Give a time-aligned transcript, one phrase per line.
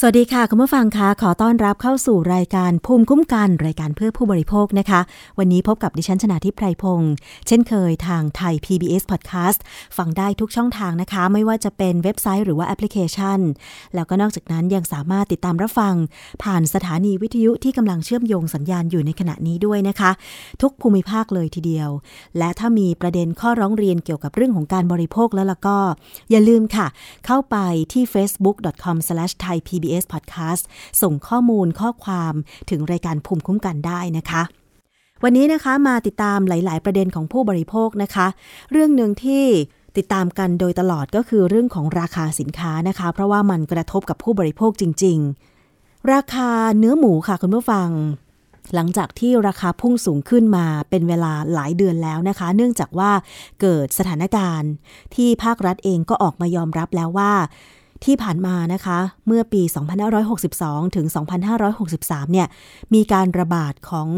[0.00, 5.00] สวัสดีค่ะ คุณผู้ฟังคะขอต้อนรับเข้าสู่รายการภูมิคุ้มกันรายการเพื่อผู้บริโภคนะคะ
[5.38, 7.12] วันนี้พบกับดิฉันชนาทิพไพรพงศ์
[7.46, 9.58] เช่นเคยทางไทย PBS Podcast
[9.96, 13.38] ฟังได้ทุกช่องทางนะคะ ไม่ว่าจะเป็นเว็บไซต์หรือว่าแอปพลิเคชัน
[13.94, 15.94] แล้วก็นอกจากนั้นยังสามารถติดตามรับฟัง
[16.42, 20.10] ผ่านสถานีวิทยุที่กำลังเชื่อมโยงสัญญาณอยู่ในขณะนี้ด้วยนะคะ
[20.62, 21.90] ทุกภูมิภาคเลยทีเดียว
[22.38, 25.78] และถ้ามีประเด็นข้อร้องเรียนเกี่ยวกับเรื่องของการบริโภคแล้วล่ะก็
[26.30, 26.86] อย่าลืมค่ะ
[27.26, 27.56] เข้าไป
[27.92, 30.62] ที่ facebook.com/thaipbs PBS Podcast
[31.02, 32.34] ส่งข้อมูลข้อความ
[32.70, 34.42] ถึงรายการภูมิคุ้มกันได้นะคะ
[35.24, 38.26] วันนี้นะคะมาติดตามหลาย ๆ ประเด็นของผู้บริโภคนะคะ
[38.72, 39.44] เรื่องหนึ่งที่
[39.96, 45.18] ติดตามกันโดยตลอดก็คือเรื่องของราคาสินค้านะคะ เพราะว่ามันกระทบกับผู้บริโภคจริง
[45.64, 47.88] ๆ ราคาเนื้อหมูค่ะคุณผู้ฟัง
[48.74, 53.10] หลังจากที่ราคาพุ่งสูงขึ้นมาเป็นเวลาหลายเดือนแล้วนะคะ เนื่องจากว่า
[53.60, 54.70] เกิดสถานการณ์
[55.14, 57.32] ที่ภาครัฐเองก็ออกมายอมรับแล้วว่า
[58.04, 59.62] ที่ผ่านมานะคะ เมื่อปี
[60.28, 61.06] 2562 ถึง
[61.70, 62.48] 2563 เนี่ย
[62.94, 64.08] มีการระบาดของ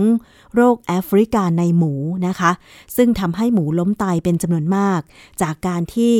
[0.55, 1.95] โรคแอฟริกาในหมู
[2.27, 2.51] นะคะ
[2.97, 5.01] ซึ่งทำให้หมูล้มตายเป็นจำนวนมาก
[5.43, 6.15] จากการที่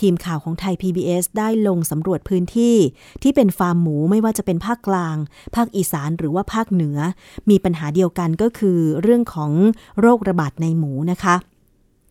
[0.00, 2.76] ทีมข่าวของไทย PBS ได้ลงสำรวจพื้นที่
[3.22, 5.16] ที่เป็นฟาร์มหมูไม่ว่าจะเป็นภาคกลาง
[5.54, 6.98] ภาคอีสานหรือว่าภาคเหนือ
[7.50, 9.52] มีปัญหาเดียวกันก็คือเรื่องของ
[10.00, 11.36] โรคระบาดในหมูนะคะ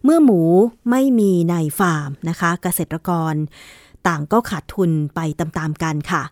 [0.03, 0.41] เมื่อหมู
[0.89, 3.33] ไม่มีในฟาร์มนะคะ เกษตรกร
[4.07, 6.23] ต่างก็ขาดทุนไปตามๆกันค่ะ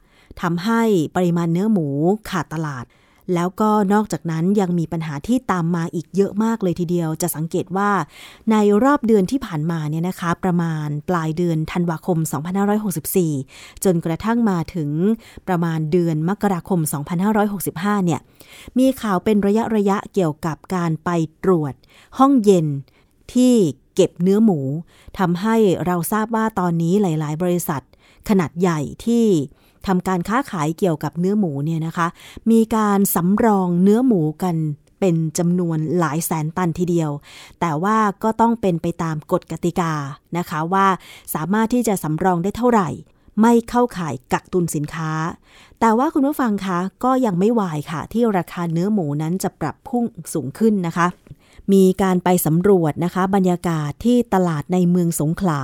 [0.41, 0.81] ทำให้
[1.15, 1.87] ปริมาณเนื้อหมู
[2.29, 2.85] ขาดตลาด
[3.33, 7.91] แล้วก็นอกจากนั้นยังมีปัญหาที่ตามมาอีกเยอะมากเลยทีเดียว จะสังเกตว่า
[8.51, 12.17] ในรอบเดือนที่ผ่านมาเนี่ยนะคะ ประมาณปลายเดือนธันวาคม
[13.01, 14.89] 2564 จนกระทั่งมาถึง
[15.47, 16.79] ประมาณเดือนมกราคม
[17.43, 18.19] 2565 เนี่ย
[18.79, 21.09] มีข่าวเป็นระยะระยะเกี่ยวกับการไป
[21.43, 21.73] ตรวจ
[22.17, 22.67] ห้องเย็น
[23.33, 23.55] ที่
[23.95, 24.59] เก็บเนื้อหมู
[25.19, 27.81] ทำให้เราทราบว่าตอนนี้หลาย ๆ บริษัท
[28.29, 29.25] ขนาดใหญ่ที่
[29.87, 32.07] ทำการค้าขายเกี่ยวกับเนื้อหมูเนี่ยนะคะ
[32.51, 34.55] มีการสำรองเนื้อหมูกัน
[34.99, 37.11] เป็นจำนวนหลายแสนตันทีเดียว
[37.59, 39.93] แต่ว่าก็ต้องเป็นไปตามกฎกติกา
[40.37, 40.87] นะคะว่า
[41.33, 42.89] สามารถที่จะสำรองได้เท่าไหร่
[43.41, 45.11] ไม่เข้าข่ายกักตุนสินค้า
[45.79, 51.07] แต่ว่าคุณผู้ฟังคะก็ยังไม่วายค่ะ ที่ราคาเนื้อหมูนั้นจะปรับพุ่งสูงขึ้นนะคะ
[51.73, 55.61] มีการไปสำรวจนะคะ บรรยากาศที่ตลาดในเมืองสงขลา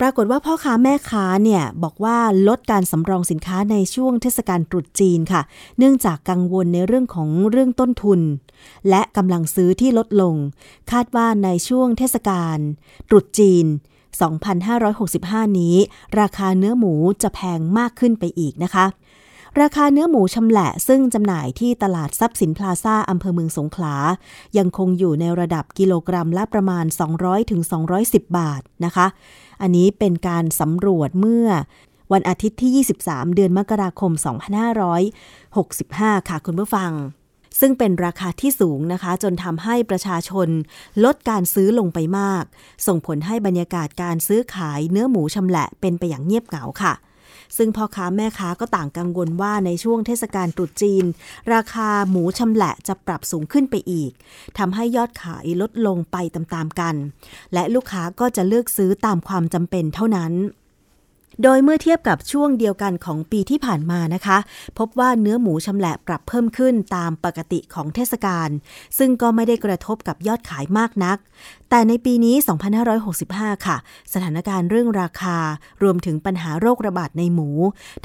[0.00, 2.18] ปรากฏว่าพ่อค้าแม่ค้าเนี่ยบอกว่า
[2.48, 5.42] ลดการสำรองสินค้าในช่วงเทศกาลตรุษจีนค่ะ
[5.78, 8.20] เนื่องจากกังวลในเรื่องของเรื่องต้นทุน
[8.88, 10.34] และกำลังซื้อที่ลดลง
[10.92, 12.58] คาดว่าในช่วงเทศกาล
[13.08, 13.66] ตรุษจีน
[15.02, 15.76] 2565 นี้
[16.20, 18.86] ราคาเนื้อหมูจะแพงมากขึ้นไปอีกนะคะ
[19.60, 23.94] ราคาเนื้อหมูชำแหละซึ่งจำหน่ายที่ตลาดทรัพย์สินพลาซ่าอำเภอเมืองสงขลา
[24.58, 26.84] ยังคงอยู่ในระดับกิโลกรัมละประมาณ
[27.18, 27.62] 200-210ถึง
[27.98, 29.06] 210 บาทนะคะ
[29.62, 31.46] อันนี้เป็นการสำรวจเมื่อ
[32.12, 34.12] วันอาทิตย์ที่ 23 เดือนมกราคม
[35.40, 36.92] 2565 ค่ะคุณผู้ฟัง
[37.60, 40.48] ซึ่งเป็นราคาที่สูงนะคะ จนทำให้ประชาชน
[41.04, 42.44] ลดการซื้อลงไปมาก
[42.86, 46.92] ส่งผลให้บรรยากาศการซื้อขายเนื้อหมูชำแหละเป็นไปอย่างเงียบเหงาค่ะ
[47.56, 51.04] ซึ่งพ่อค้าแม่ค้าก็ต่างกังวลว่าในช่วงเทศกาลตรุษจีน
[51.54, 54.12] ราคาหมูชำแหละจะปรับสูงขึ้นไปอีก
[54.58, 56.94] ทำให้ยอดขายลดลงไปตามๆกัน
[57.54, 60.32] และลูกค้าก็จะเลือกซื้อตามความจำเป็นเท่านั้น
[61.42, 64.38] โดยเมื่อเทียบกับช่วงเดียวกันของปีที่ผ่านมานะคะ
[64.78, 68.48] พบว่าเนื้อหมูชำแหละปรับเพิ่มขึ้นตามปกติของเทศกาล
[68.98, 71.18] ซึ่งก็ไม่ได้กระทบกับยอดขายมากนัก
[71.70, 72.34] แต่ในปีนี้
[73.00, 73.76] 2565 ค่ะ
[74.12, 75.36] สถานการณ์เรื่องราคา
[75.82, 77.48] รวมถึงปัญหาโรคระบาดในหมู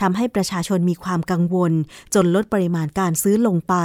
[0.01, 1.73] ทำให้ประชาชนมีความกังวล
[2.13, 3.75] จนลดปริมาณการซื้อลงไป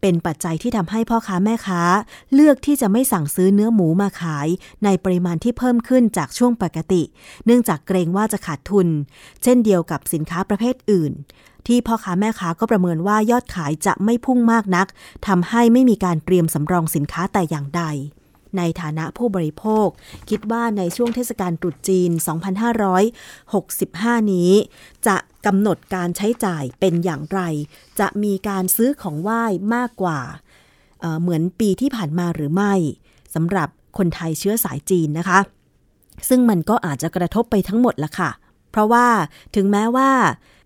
[0.00, 1.82] เป็นปัจจัยที่ทำให้พ่อค้าแม่ค้า
[2.34, 4.48] เลือกที่จะไม่สั่งซื้อเนื้อหมูมาขาย
[4.84, 7.02] ในปริมาณที่เพิ่มขึ้นจากช่วงปกติ
[7.46, 8.71] เนื่องจากเกรงว่าจะขาดทุน
[9.42, 11.12] เช่นเดียวกับสินค้าประเภทอื่น
[11.66, 14.86] ที่พ่อค้าแม่ค้าก็ประเมินว่ายอดขายจะไม่พุ่งมากนัก
[15.26, 17.84] ทำให้ไม่มีการเตรียมสำรองสินค้าแต่อย่างใด
[18.58, 19.86] ในฐานะผู้บริโภค
[20.30, 22.10] คิดว่าในช่วงเทศกาลตรุษจีน
[23.40, 24.52] 2565 นี้
[25.06, 25.16] จะ
[25.46, 27.40] กำหนดการใช้จ่ายเป็นอย่างไร
[28.00, 29.44] จะมีการซื้อของไหว้
[29.74, 30.20] มากกว่า
[31.00, 32.74] เเหมือนปีที่ผ่านมาหรือไม่
[33.34, 33.68] สำหรับ
[33.98, 35.38] คนไทยเชื้อสายจีนนะคะ
[36.28, 38.30] ซึ่งมันก็อาจจะกระทบไปทั้งหมดละค่ะ
[38.72, 39.06] เพราะว่า
[39.54, 40.10] ถึงแม้ว่า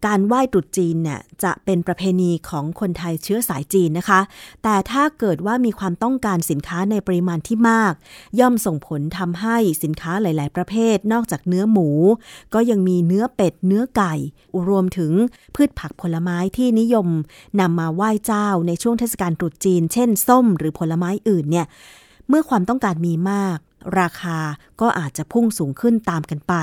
[0.06, 4.20] การไหว้ตรุษจีนเนี่ยจะเป็นประเพณีของคนไทยเชื้อสายจีนนะคะ
[4.62, 7.92] แต่ถ้าเกิดว่ามีความต้องการสินค้าในปริมาณที่มาก
[8.40, 11.88] ย่อมส่งผลทำให้สินค้าหลาย ๆ ประเภท นอกจากเนื้อหมู
[12.54, 14.14] ก็ยังมีเนื้อเป็ด เนื้อไก่
[14.68, 15.12] รวมถึง
[15.54, 17.08] พืชผักผลไม้ที่นิยม
[17.60, 21.66] นำมาไหว้เจ้าในช่วงเทศกาลตรุษจีน เช่น ส้มหรือผลไม้อื่นเนี่ย
[22.28, 23.58] เมื่อความต้องการมีมาก
[24.00, 24.38] ราคา
[24.80, 26.54] ก็อาจจะพุ่งสูงขึ้นตามกันไป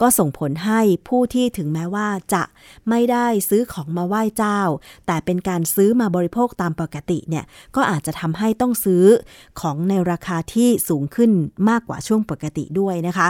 [0.00, 2.42] ก็ส่งผลให้ผู้ที่ถึงแม้ว่าจะ
[2.88, 4.60] ไม่ได้ซื้อของมาไหว้เจ้า
[5.06, 7.44] แต่เป็นการซื้อมาบริโภคตามปกติเนี่ย
[7.76, 9.04] ก็อาจจะทำให้ต้องซื้อ
[9.60, 11.30] ของในราคาที่สูงขึ้น
[11.68, 13.28] มากกว่าช่วงปกติด้วยนะคะ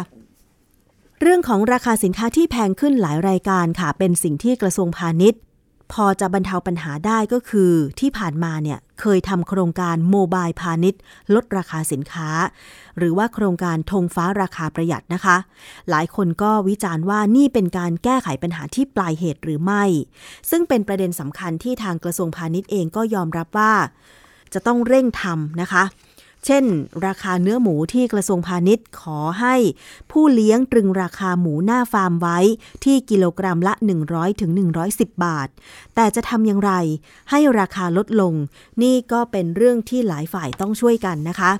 [1.20, 5.40] เรื่องของราคาสินค้าที่แพงขึ้นหลายรายการค่ะ เป็นสิ่งที่กระทรวงพาณิชย์
[5.94, 11.00] พอจะบรรเทาปัญหาได้ก็คือที่ผ่านมาเนี่ยเคยทำโครงการโมบายพาณิชย์
[11.35, 12.29] ลดราคาสินค้า
[12.99, 15.37] หรือว่าโครงการธงฟ้าราคาประหยัดนะคะ
[15.91, 19.85] หลายคนก็วิจารณ์ว่านี่เป็นการแก้ไขปัญหาที่ปลายเหตุหรือไม่
[20.50, 23.73] ซึ่งเป็นประเด็นสำคัญที่ทางกระทรวงพาณิชย์เองก็ยอมรับว่า
[24.55, 25.85] จะต้องเร่งทำนะคะ
[26.46, 26.64] เช่น
[27.06, 29.56] ราคาเนื้อหมูที่กระทรวงพาณิชย์ขอให้
[30.11, 32.38] ผู้เลี้ยงตรึงราคาหมูหน้าฟาร์มไว้
[32.85, 33.75] ที่กิโลกรัมละ
[34.06, 34.50] 100ถึง
[34.88, 35.49] 110 บาท
[35.94, 36.73] แต่จะทำอย่างไร
[37.31, 38.35] ให้ราคาลดลง
[38.82, 41.52] นี่ก็เป็นเรื่องที่หลายฝ่ายต้องช่วยกันนะคะ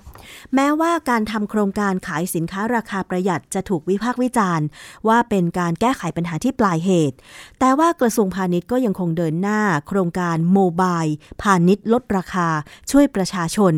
[0.55, 4.67] แม้ว่าการทำโครงการขายสินค้าราคาประหยัดจะถูกวิพากษ์วิจารณ์
[5.09, 7.17] ว่าเป็นการแก้ไขปัญหาที่ปลายเหตุ
[7.61, 11.05] แต่ว่ากระทรวงพาณิชย์ก็ยังคงเดินหน้า โครงการโมบาย
[11.43, 12.49] พาณิชย์ลดราคา
[12.91, 13.75] ช่วยประชาชน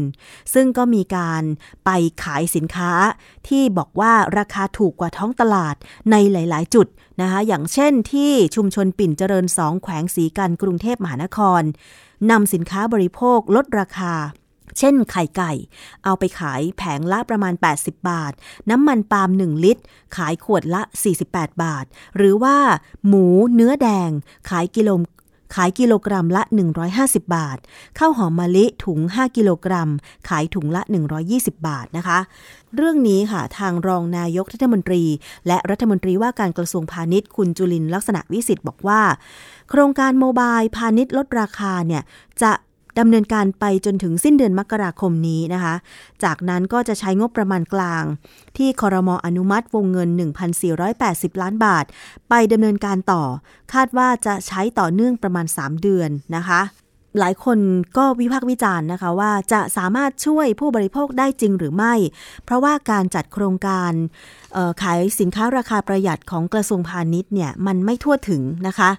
[0.54, 1.42] ซึ่งก็มีมีการ
[1.84, 1.90] ไป
[2.22, 2.92] ขายสินค้า
[3.48, 5.76] ที่บอกว่าราคาถูกกว่าท้องตลาด
[6.10, 6.86] ในหลาย ๆ จุด
[7.20, 11.62] นะคะอย่างเช่นที่ชุมชนปิ่นเจริญสองแขวงสีกันกรุงเทพมหานคร
[12.30, 14.14] นำสินค้าบริโภคลดราคา
[14.78, 15.52] เช่นไข่ไก่
[16.04, 18.32] เอาไปขายแผงละประมาณ 80 บาท
[18.70, 19.82] น้ำมันปาล์ม1 ลิตร
[20.16, 20.82] ขายขวดละ
[21.22, 21.84] 48 บาท
[22.16, 22.56] หรือว่า
[23.06, 24.10] หมูเนื้อแดง
[24.50, 24.90] ขายกิโล
[25.54, 26.42] ขายกิโลกรัมละ
[26.88, 27.58] 150 บาท
[27.98, 29.90] ข้าวหอมมะลิถุง 5 กิโลกรัม
[30.28, 30.82] ขายถุงละ
[31.24, 32.18] 120 บาทนะคะ
[32.76, 35.02] เรื่องนี้ค่ะ ทางรองนายกรัฐมนตรี
[35.46, 39.00] และรัฐมนตรีว่าการกระทรวงพาณิชย์คุณจุลินลักษณะวิสิทธ์บอกว่า
[39.70, 42.02] โครงการโมบายพาณิชย์ลดราคาเนี่ย
[42.42, 42.52] จะ
[42.98, 45.74] ดำเนินการไปจนถึงสิ้นเดือนมกราคมนี้นะคะ
[46.24, 48.04] จากนั้นก็จะใช้งบประมาณกลาง
[48.56, 50.08] ที่คอรมออนุมัติวงเงิน
[50.76, 51.84] 1,480 ล้านบาท
[52.28, 53.22] ไปดำเนินการต่อ
[53.72, 56.62] คาดว่าจะใช้ต่อเนื่องประมาณ 3 เดือนนะคะ
[57.20, 57.58] หลายคน
[57.96, 61.94] ก็วิพากษ์วิจารณ์นะคะว่าจะสามารถช่วยผู้บริโภคได้จริงหรือไม่
[62.44, 63.92] เพราะว่าการจัดโครงการ
[64.82, 68.90] ขายสินค้าราคาประหยัดของกระทรวงพาณิชย์เนี่ยมันไม่ทั่วถึงนะคะ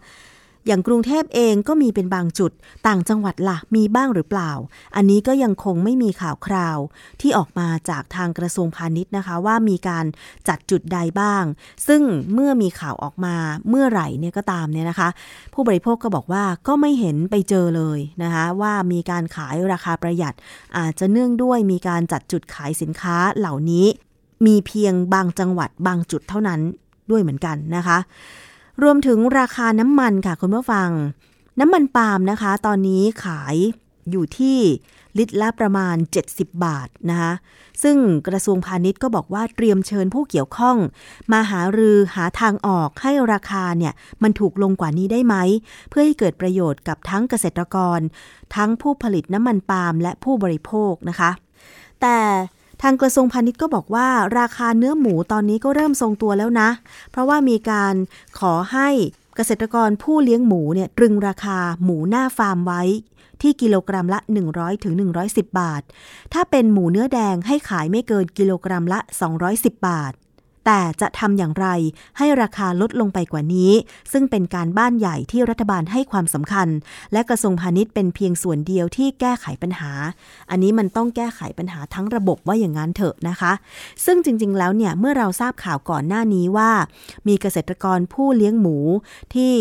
[0.67, 2.51] อย่างกรุงเทพเองก็มีเป็นบางจุด
[2.87, 4.51] ต่างจังหวัดละ่ะมีบ้างหรือเปล่า
[4.95, 6.77] อันนี้ก็ยังคงไม่มีข่าวคราว
[7.21, 10.05] ที่ออกมาจากทางกระทรวงพาณิชย์นะคะ ว่ามีการ
[10.47, 11.43] จัดจุดใดบ้าง
[11.87, 12.01] ซึ่ง
[12.33, 13.35] เมื่อมีข่าวออกมา
[13.69, 15.09] เมื่อไหร่เนี่ยก็ตามเนี่ยนะคะ
[15.53, 20.33] ผู้บริโภคก็บอกว่าก็ไม่เห็นไปเจอเลยนะคะว่ามีการขายราคาประหยัด
[20.77, 23.85] อาจจะเนื่องด้วยมีการจัดจุดขายสินค้าเหล่านี้
[24.45, 26.59] มีเพียงบางจังหวัดบางจุดเท่านั้น
[27.11, 27.97] ด้วยเหมือนกันนะคะ
[28.83, 30.89] รวมถึงราคาน้ำมันค่ะคุณผู้ฟัง
[31.59, 33.55] น้ำมันปาล์มนะคะ ตอนนี้ขาย
[34.11, 34.57] อยู่ที่
[35.17, 35.95] ลิตรละประมาณ
[36.29, 37.31] 70 บาทนะคะ
[37.83, 37.97] ซึ่ง
[38.27, 40.77] กระทรวงพาณิชย์ก็บอกว่าเตรียมเชิญผู้เกี่ยวข้อง
[41.31, 43.93] มาหารือหาทางออกให้ราคาเนี่ย
[44.23, 45.35] มันถูกลงกว่านี้ได้ไหม
[45.89, 47.99] เพื่อให้เกิดประโยชน์กับทั้งเกษตรกร
[48.55, 51.31] ทั้งผู้ผลิตน้ำมันปาล์มและผู้บริโภคนะคะ
[52.01, 52.17] แต่
[52.81, 54.07] ทางกระทรวงพาณิชย์ก็บอกว่า
[54.39, 56.69] ราคาเนื้อหมูตอนนี้ก็เริ่มทรงตัวแล้วนะ
[57.11, 57.93] เพราะว่ามีการ
[58.39, 58.89] ขอให้
[59.35, 62.83] เกษตรกรผู้เลี้ยงหมูเนี่ยตรึงราคาหมูหน้าฟาร์มไว้
[63.41, 64.19] ที่กิโลกรัมละ
[64.51, 64.93] 100ถึง
[65.27, 65.81] 110 บาท
[66.33, 68.99] ถ้าเป็นหมูเนื้อแดงให้ขายไม่เกินกิโลกรัมละ
[69.43, 70.13] 210 บาท
[70.67, 71.67] แต่จะทำอย่างไร
[72.17, 73.71] ให้ราคาลดลงไปกว่านี้
[74.11, 76.67] ซึ่งเป็นการบ้านใหญ่ที่รัฐบาลให้ความสำคัญ
[77.13, 79.91] และกระทรวงพาณิชย์เป็นเพียงส่วนเดียวที่แก้ไขปัญหา
[80.49, 83.51] อันนี้มันต้องแก้ไขปัญหาทั้งระบบว่าอย่างนั้นเถอะนะคะ
[84.05, 86.71] ซึ่งจริงๆแล้วเนี่ยเมื่อเราทราบข่าวก่อนหน้านี้ว่า
[87.27, 88.77] มีเกษตรกรผู้เลี้ยงหมู
[89.33, 89.53] ที่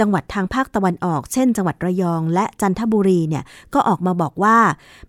[0.00, 4.58] จังหวัดทางภาคตะวันออก เช่น จังหวัดระยองและจันทบุรีเนี่ยก็ออกมาบอกว่า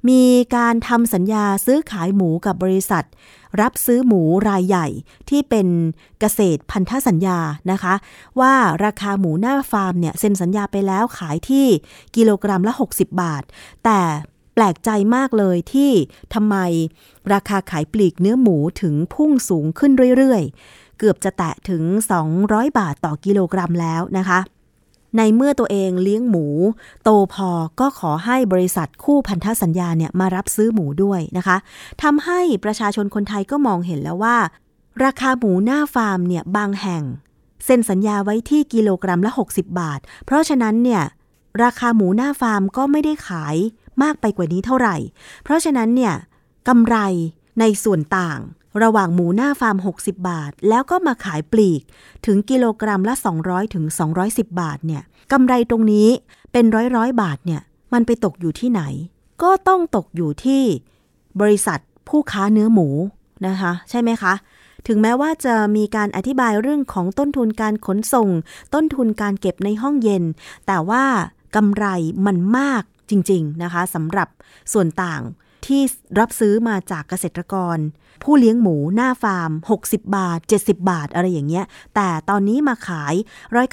[0.10, 0.24] มี
[0.56, 3.06] การทำสัญญาซื้อขายหมูกับบริษัท
[3.62, 4.88] รับซื้อหมูรายใหญ่
[5.30, 5.68] ที่เป็น
[6.20, 7.40] เกษตรพันธสัญญา
[7.72, 7.94] นะคะ
[8.40, 8.54] ว่า
[8.86, 11.68] ราคาหมูหน้าฟาร์มเนี่ยเซ็นสัญญาไปแล้วขายที่
[12.16, 13.44] กิโลกรัมละ 60 บาท
[13.86, 14.02] แต่
[14.54, 15.92] แปลกใจมากเลยที่
[16.34, 16.56] ทำไม
[17.34, 21.84] ราคาขายปลีกเนื้อหมูถึงพุ่งสูงขึ้นเรื่อยๆ เกือบจะแตะถึง
[22.32, 24.40] 200 บาทต่อกิโลกรัมแล้วนะคะ
[25.18, 26.46] ในเมื่อตัวเองเลี้ยงหมู
[27.04, 27.50] โตพอ
[27.80, 31.58] ก็ขอให้บริษัทคู่พันธสัญญาเนี่ยมารับซื้อหมูด้วยนะคะ
[32.04, 34.38] ทำให้ประชาชนคนไทยก็มองเห็นแล้วว่า
[35.04, 37.04] ราคาหมูหน้าฟาร์มเนี่ยบางแห่ง
[37.66, 41.04] เซ็นสัญญาไว้ที่กิโลกรัมละ 60 บาท เพราะฉะนั้นเนี่ย
[41.64, 43.56] ราคาหมูหน้าฟาร์มก็ไม่ได้ขาย
[44.04, 44.96] มากไปกว่านี้เท่าไหร่
[45.44, 46.14] เพราะฉะนั้นเนี่ย
[46.68, 46.98] กำไร
[47.60, 48.40] ในส่วนต่าง
[48.84, 51.82] ระหว่างหมูหน้าฟาร์ม 60 บาท แล้วก็มาขายปลีก
[52.26, 53.86] ถึงกิโลกรัมละ 200ถึง
[54.24, 56.08] 210 บาทเนี่ยกำไรตรงนี้
[56.52, 57.62] เป็นร้อยร้อยบาทเนี่ย
[57.94, 58.82] มันไปตกอยู่ที่ไหน
[59.44, 60.64] ก็ต้องตกอยู่ที่
[61.42, 62.88] บริษัทผู้ค้าเนื้อหมู
[63.48, 64.34] นะคะ ใช่ไหมคะ
[64.88, 68.30] ถึงแม้ว่าจะมีการอธิบายเรื่องของต้นทุนการขนส่ง
[68.74, 70.24] ต้นทุนการเก็บในห้องเย็น
[70.68, 71.04] แต่ว่า
[71.56, 71.86] กำไร
[72.26, 74.28] มันมากจริง ๆนะคะสำหรับ
[74.74, 75.22] ส่วนต่าง
[75.66, 75.82] ที่
[76.20, 77.78] รับซื้อมาจากเกษตรกร
[78.24, 79.52] ผู้เลี้ยงหมูหน้าฟาร์ม
[79.82, 83.14] 60 บาท 70 บาท อะไรอย่างเงี้ย แต่ตอนนี้มาขาย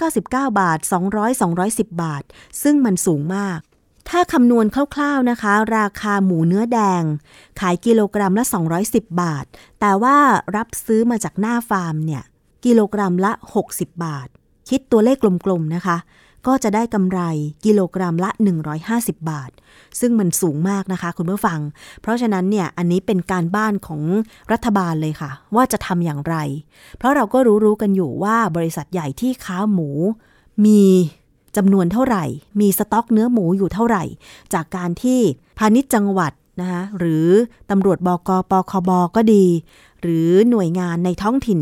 [0.00, 0.78] 199 บาท
[1.14, 2.22] 200 210 บาท
[2.62, 3.58] ซึ่งมันสูงมาก
[4.08, 7.02] ถ้าคำนวณคร่าวๆนะคะ ราคาหมูเนื้อแดง
[7.60, 8.44] ขายกิโลกรัมละ
[8.82, 9.44] 210 บาท
[9.80, 10.16] แต่ว่า
[10.56, 12.22] รับซื้อมาจากหน้าฟาร์มเนี่ย
[12.64, 13.32] กิโลกรัมละ
[13.66, 14.28] 60 บาท
[14.68, 15.96] คิดตัวเลขกลมๆนะคะ
[16.46, 17.20] ก็จะได้กำไร
[17.64, 18.30] กิโลกรัมละ
[18.80, 19.50] 150 บาท
[20.00, 21.60] ซึ่งมันสูงมากนะคะคุณผู้ฟัง
[22.00, 24.02] เพราะฉะนั้นเนี่ยอันนี้เป็นการบ้านของ
[24.52, 26.36] รัฐบาลเลยค่ะ ว่าจะทำอย่างไร
[26.98, 29.90] เพราะเราก็รู้ๆกันอยู่ว่าบริษัทใหญ่ที่ค้าหมู
[30.64, 30.82] มี
[31.56, 32.24] จำนวนเท่าไหร่
[32.60, 34.04] มีสต็อกเนื้อหมูอยู่เท่าไหร่
[34.54, 35.20] จากการที่
[35.58, 37.28] พาณิชย์จังหวัดนะคะหรือ
[37.70, 39.44] ตำรวจบกปคบก็ดี
[40.02, 41.60] หรือหน่วยงานในท้องถิ่น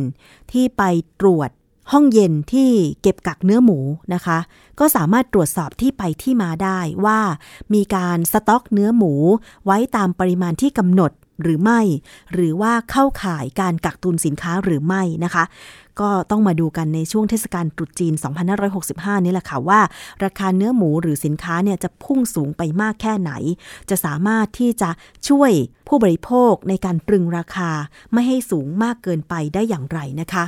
[0.52, 0.82] ที่ไป
[1.20, 1.50] ตรวจ
[1.92, 2.70] ห้องเย็นที่
[3.02, 3.78] เก็บกักเนื้อหมู
[4.14, 4.38] นะคะ
[4.78, 7.20] ก็สามารถตรวจสอบที่ไปที่มาได้ว่า
[7.74, 9.12] มีการสต็อกเนื้อหมู
[9.66, 11.12] ไว้ตามปริมาณที่กำหนด
[11.42, 11.80] หรือไม่
[12.32, 15.44] หรือว่าเข้าข่ายการกักตุนสินค้าหรือไม่นะคะ
[16.00, 18.14] ก็ต้องมาดูกันในช่วงเทศกาลตรุษจีน
[18.70, 19.80] 2565 นี่แหละค่ะว่า
[20.24, 23.32] ราคาเนื้อหมูหรือสินค้าเนี่ยจะพุ่งสูงไปมากแค่ไหน
[23.90, 24.90] จะสามารถที่จะ
[25.28, 25.50] ช่วย
[25.88, 27.70] ผู้บริโภคในการตรึงราคา
[28.12, 30.44] ไม่ให้สูงมากเกินไปได้อย่างไรนะคะ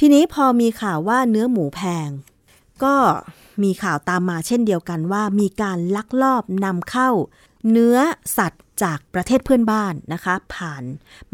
[0.00, 2.08] ทีนี้พอมีข่าวว่าเนื้อหมูแพง
[2.84, 2.96] ก็
[3.62, 7.10] มีข่าวตามมาเช่นเดียวกันว่า มีการลักลอบนำเข้า
[7.70, 7.96] เนื้อ
[8.38, 10.84] สัตว์จากประเทศเพื่อนบ้านนะคะ ผ่าน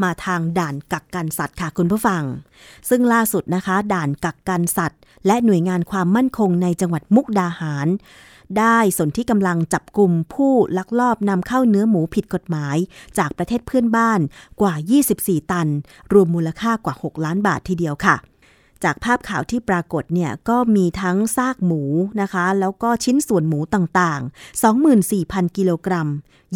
[0.01, 2.23] มาทางด่านกักกันสัตว์ค่ะคุณผู้ฟัง
[2.89, 7.87] ซึ่งล่าสุดนะคะ ด่านกักกันสัตว์ และหน่วยงานความมั่นคงในจังหวัดมุกดาหาร
[8.57, 12.77] ได้สนที่กำลังจับกลุ่มผู้ลักลอบนำเข้าเนื้อหมูผิดกฎหมาย
[13.17, 14.19] จากประเทศเพื่อนบ้าน
[14.61, 14.73] กว่า
[15.13, 15.67] 24 ตัน
[16.13, 18.15] รวมมูลค่ากว่า 6 ล้านบาททีเดียวค่ะ
[18.83, 21.83] จากภาพข่าวที่ปรากฏเนี่ยก็มีทั้งซากหมู
[22.21, 24.63] นะคะ แล้วก็ชิ้นส่วนหมูต่างๆ
[25.03, 26.07] 24,000 กิโลกรัม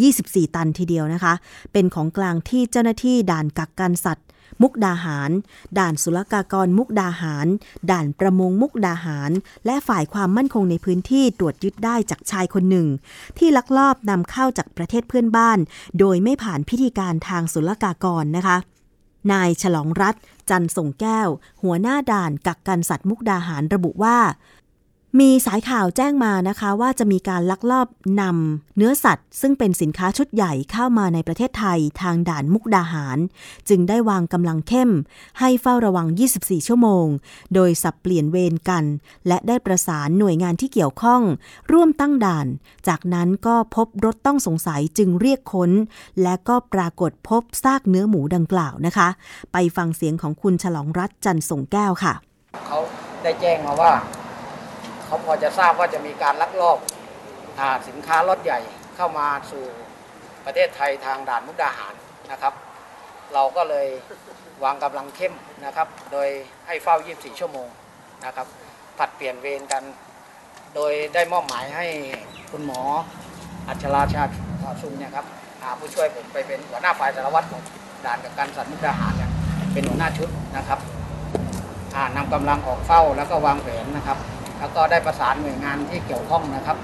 [0.03, 1.33] 24 ตันทีเดียวนะคะ
[1.73, 4.27] เป็นของกลางที่เจ้าหน้าที่ด่านกักกันสัตว์
[4.61, 5.31] มุกดาหาร
[5.77, 7.47] ด่านศุลกากรมุกดาหาร
[7.91, 9.31] ด่านประมงมุกดาหาร
[9.65, 12.87] และฝ่ายความมั่นคงในพื้นที่ตรวจยึดได้จากชายคนหนึ่ง
[13.37, 15.59] ที่ลักลอบนำเข้าจากประเทศเพื่อนบ้าน
[15.99, 18.57] โดยไม่ผ่านพิธีการทางศุลกากรนะคะ
[19.31, 20.15] นายฉลองรัฐ
[20.49, 21.29] จันส่งแก้ว
[21.63, 24.17] หัวหน้าด่านกักกันสัตว์มุกดาหารระบุว่า
[25.19, 27.87] มีสายข่าวแจ้งมานะคะว่าจะมีการลักลอบ
[28.21, 33.17] นำเนื้อสัตว์ ซึ่งเป็นสินค้าชุดใหญ่เข้ามาในประเทศไทยทางด่านมุกดาหาร
[33.69, 34.89] จึงได้วางกำลังเข้ม
[35.39, 37.05] ให้เฝ้าระวัง 24 ชั่วโมง
[37.53, 38.83] โดยสับเปลี่ยนเวรกัน
[39.27, 41.21] และได้ประสานหน่วยงานที่เกี่ยวข้อง
[41.71, 42.47] ร่วมตั้งด่าน
[42.87, 45.71] จากนั้นก็พบรถต้องสงสัยจึงเรียกค้น
[46.23, 49.07] และก็ปรากฏพบซากเนื้อหมูดังกล่าวนะคะ
[49.53, 52.13] ไปฟังเสียงของคุณฉลองรัฐจันส่งแก้วค่ะ
[52.67, 52.77] เขา
[53.23, 53.91] ได้แจ้งมาว่า
[55.09, 56.77] เขาพอจะทราบว่าจะมีการลักลอบ
[57.87, 58.59] สินค้ารถใหญ่
[58.95, 59.63] เข้ามาสู่
[60.45, 61.93] ประเทศไทยทางด่านมุกดาหาร
[62.31, 62.53] นะครับ
[63.33, 63.87] เราก็เลย
[64.63, 65.33] วางกำลังเข้ม
[65.65, 66.27] นะครับ โดย
[66.67, 67.67] ให้เฝ้า 24 ชั่วโมง
[68.25, 68.47] นะครับ
[68.97, 69.83] ผัดเปลี่ยนเวรกัน
[70.75, 71.85] โดยได้มอบหมายให้
[72.51, 72.81] คุณหมอ
[73.67, 74.23] อัชราชา
[74.81, 75.25] ชุมเนี่ยครับ
[75.79, 77.61] ผู้ช่วยผมไปเป็นหัวหน้าฝ่ายสารวัตรของ
[78.05, 79.31] ด่านกักกันสัตว์มุกดาหารเนี่ย
[79.73, 80.79] เป็นหัวหน้าชุดนะครับ
[82.15, 84.17] นำกำลังออกเฝ้าแล้วก็วางแผนนะครับ
[84.59, 86.77] แล้วก็ได้ประสานหน่วยงานที่เกี่ยวข้องนะครับ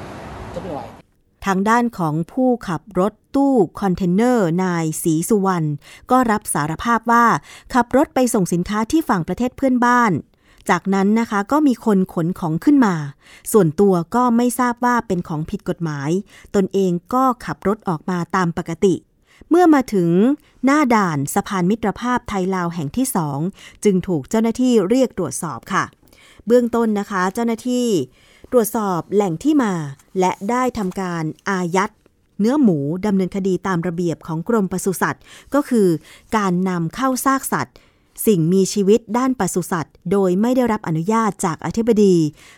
[0.53, 0.85] ทุกหน่วย
[1.45, 5.67] ทางด้านของผู้ขับรถตู้คอนเทนเนอร์นายศรีสุวรรณ
[6.11, 7.25] ก็รับสารภาพว่า
[7.73, 10.11] ขับรถไปส่งสินค้าที่ฝั่งประเทศเพื่อนบ้าน
[10.69, 12.95] จากนั้นนะคะก็มีคนขนของขึ้นมา
[13.51, 16.09] ส่วนตัวก็ไม่ทราบว่าเป็นของผิดกฎหมาย
[16.55, 18.95] ตนเองก็ขับรถออกมาตามปกติ
[19.49, 20.09] เมื่อมาถึง
[20.65, 23.39] หน้าด่านสะพานมิตรภาพไทยลาวแห่งที่สอง
[23.83, 25.83] จึงถูกเจ้าหน้าที่เรียกตรวจสอบค่ะ
[26.47, 27.87] เบื้องต้นนะคะ เจ้าหน้าที่
[28.51, 29.73] ตรวจสอบแหล่งที่มา
[30.19, 31.91] และได้ทำการอายัด
[32.39, 35.23] เนื้อหมูดำเนินคดีตามระเบียบของกรมปศุสัตว์
[35.53, 35.87] ก็คือ
[36.37, 37.75] การนำเข้าซากสัตว์
[38.27, 42.15] สิ่งมีชีวิตด้านปศุสัตว์ โดยไม่ได้รับอนุญาตจากอธิบดี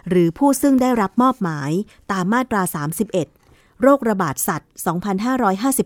[0.09, 1.71] หรือผู้ซึ่งได้รับมอบหมาย
[2.11, 2.61] ตามมาตรา
[3.23, 4.69] 31 โรคระบาดสัตว์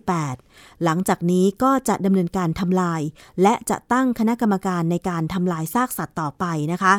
[0.03, 3.01] 2558 หลังจากนี้ก็จะดำเนินการทำลาย
[3.41, 6.93] และจะตั้งคณะกรรมการในการทำลายซากสัตว์ต่อไปนะคะ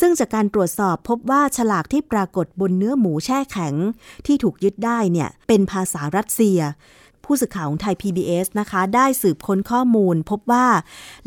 [0.00, 3.74] ซึ่งจากการตรวจสอบพบว่าฉลากที่ปรากฏบนเนื้อหมูแช่แข็ง
[4.26, 6.60] ที่ถูกยึดได้เนี่ยเป็นภาษารัสเซีย
[7.24, 10.66] ผู้สื่อข่าวของไทย PBS นะคะ ได้สืบค้นข้อมูล พบว่า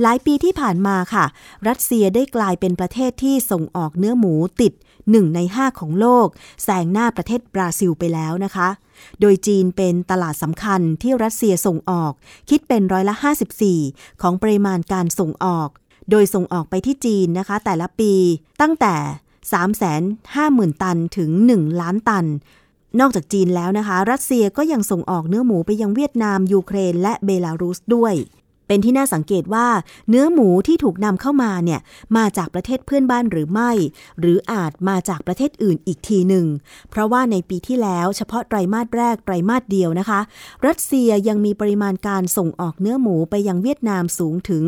[0.01, 1.25] หลายปีที่ผ่านมาค่ะ
[1.67, 4.73] รัสเซียได้กลายเป็นประเทศที่ส่งออกเนื้อหมูติด
[5.11, 6.27] หนึ่งในห้าของโลก
[6.63, 8.69] แซงหน้าประเทศบราซิลไปแล้วนะคะ
[9.21, 12.11] โดยจีนเป็นตลาดสำคัญที่รัสเซียส่งออก
[12.49, 13.15] คิดเป็นร้อยละ
[13.67, 15.69] 54 ของปริมาณการส่งออก
[16.09, 18.13] โดยส่งออกไปที่จีนนะคะ แต่ละปี
[18.61, 18.95] ตั้งแต่
[20.71, 22.25] 350,000 ตันถึง 1 ล้านตัน
[22.99, 28.13] นอกจากจีนแล้วนะคะ รัสเซียก็ยังส่งออกเนื้อหมูไปยังเวียดนาม ยูเครน และเบลารุสด้วย
[28.67, 29.67] เป็นที่น่าสังเกตว่า
[30.09, 31.79] เนื้อหมูที่ถูกนำเข้ามาเนี่ย
[32.17, 33.71] มาจากประเทศเพื่อนบ้านหรือไม่
[34.19, 36.45] หรืออาจมาจากประเทศอื่นอีกทีหนึ่ง
[36.89, 40.19] เพราะว่าในปีที่แล้วเฉพาะไตรมาสแรกไตรมาสเดียวนะคะ
[40.67, 44.63] รัสเซียยังมีปริมาณการส่งออกเนื้อหมูไปยังเวียดนามสูงถึง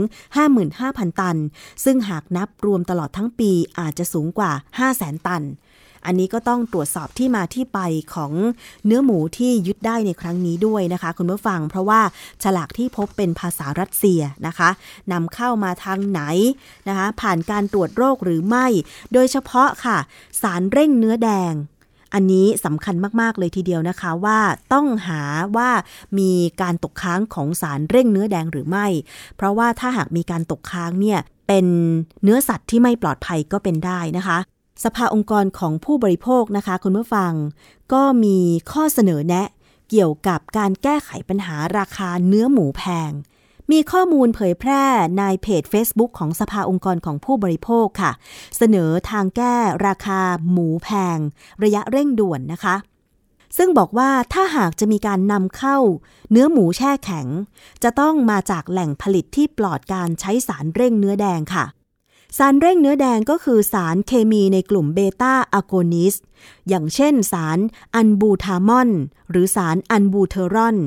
[0.58, 1.38] 55,000 ตัน
[1.84, 4.52] ซึ่งหากนับรวมตลอดทั้งปีอาจจะสูงกว่า
[4.90, 5.44] 500,000 ตัน
[6.06, 7.80] อันนี้ก็ต้องตรวจสอบที่มาที่ไป
[8.16, 8.32] ของ
[8.86, 12.02] เนื้อหมูที่ยึดได้ในครั้งนี้ด้วยนะคะ คุณผู้ฟัง เพราะว่า
[12.44, 14.70] ฉลากที่พบเป็นภาษารัสเซียนะคะ
[15.12, 16.22] นำเข้ามาทางไหน
[16.88, 18.68] นะคะ ผ่านการตรวจโรคหรือไม่
[19.14, 19.98] โดยเฉพาะค่ะ
[20.42, 21.54] สารเร่งเนื้อแดง
[22.14, 24.40] อันนี้สำคัญมาก ๆ เลยทีเดียวนะคะว่า
[24.74, 25.22] ต้องหา
[25.58, 25.70] ว่า
[26.20, 28.88] มีการตกค้างของสารเร่งเนื้อแดงหรือไม่
[29.36, 31.66] เพราะว่าถ้าหากมีการตกค้างเนี่ยเป็น
[32.24, 34.38] เนื้อสัตว์ที่ไม่ปลอดภัยก็เป็นได้นะคะ
[34.84, 37.34] สภาองค์กรของผู้บริโภคนะคะคุณผู้ฟัง
[37.94, 38.38] ก็มี
[38.72, 39.48] ข้อเสนอแนะ
[39.90, 43.12] เกี่ยวกับการแก้ไขปัญหาราคาเนื้อหมูแพง
[43.72, 44.84] มีข้อมูลเผยแพร่
[45.20, 48.12] ในเพจ Facebook ของสภาองค์กรของผู้บริโภคค่ะ
[48.58, 49.56] เสนอทางแก้
[49.88, 50.20] ราคา
[50.52, 51.18] หมูแพง
[51.64, 52.76] ระยะเร่งด่วนนะคะ
[53.58, 55.78] ซึ่งบอกว่าถ้าหากจะมีการนำเข้า
[56.32, 57.28] เนื้อหมูแช่แข็ง
[57.84, 61.66] จะต้องมาจากแหล่งผลิตที่ปลอดการใช้สารเร่งเนื้อแดงค่ะ
[62.38, 66.16] สารเร่งเนื้อแดงก็คือสารเคมีในกลุ่มเบต้าอะโกนิส
[66.68, 67.60] อย่างเช่นสาร
[67.96, 68.90] ซัลบูทามอล
[69.32, 70.78] หรือสารอัลบูเทอรอล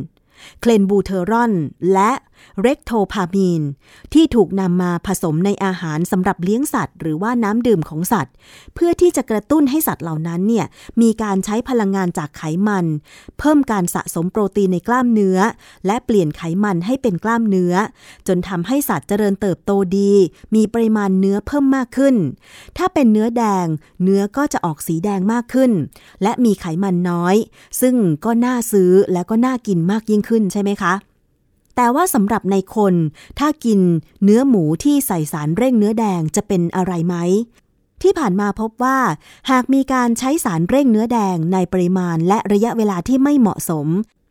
[0.61, 1.53] เคลนบูเทอรอล
[1.93, 2.11] และ
[2.63, 3.63] แรคโทพามีน
[4.15, 8.33] ที่ถูกนำมาผสมในอาหารสำหรับเลี้ยงสัตว์ หรือว่าน้ำดื่มของสัตว์
[8.75, 10.67] เพื่อที่จะกระตุ้นให้สัตว์เหล่านั้นเนี่ย
[11.03, 12.87] มีการใช้พลังงานจากไขมัน
[13.39, 15.39] เพิ่มการสะสมโปรตีนในกล้ามเนื้อ
[15.87, 17.75] และเปลี่ยนไขมันให้เป็นกล้ามเนื้อ
[18.27, 20.13] จนทำให้สัตว์เจริญเติบโตดี
[20.55, 22.15] มีปริมาณเนื้อเพิ่มมากขึ้น
[22.77, 23.67] ถ้าเป็นเนื้อแดง
[24.03, 25.71] เนื้อก็จะออกสีแดงมากขึ้น
[26.23, 27.37] และมีไขมันน้อย
[27.81, 30.95] ซึ่งก็น่าซื้อและก็น่ากินมากยิ่งขึ้นใช่ไหมคะ
[31.81, 32.95] แต่ว่าสำหรับในคน
[33.39, 33.81] ถ้ากิน
[34.25, 37.17] เนื้อหมูที่ใส่สารเร่งเนื้อแดงจะเป็นอะไรไหม
[38.03, 38.99] ที่ผ่านมาพบว่า
[39.51, 43.87] หากมีการใช้สารเร่งเนื้อแดงในปริมาณและระยะเวลาที่ไม่เหมาะสม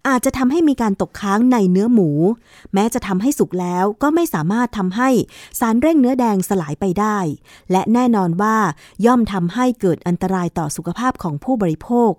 [0.07, 2.09] อาจจะทำให้มีการตกค้างในเนื้อหมู
[2.73, 5.09] แม้จะทำให้สุกแล้วก็ไม่สามารถทำให้
[5.59, 7.17] สารเร่งเนื้อแดงสลายไปได้
[7.71, 8.57] และแน่นอนว่า
[9.05, 12.11] ย่อมทำให้เกิดอันตรายต่อสุขภาพของผู้บริโภค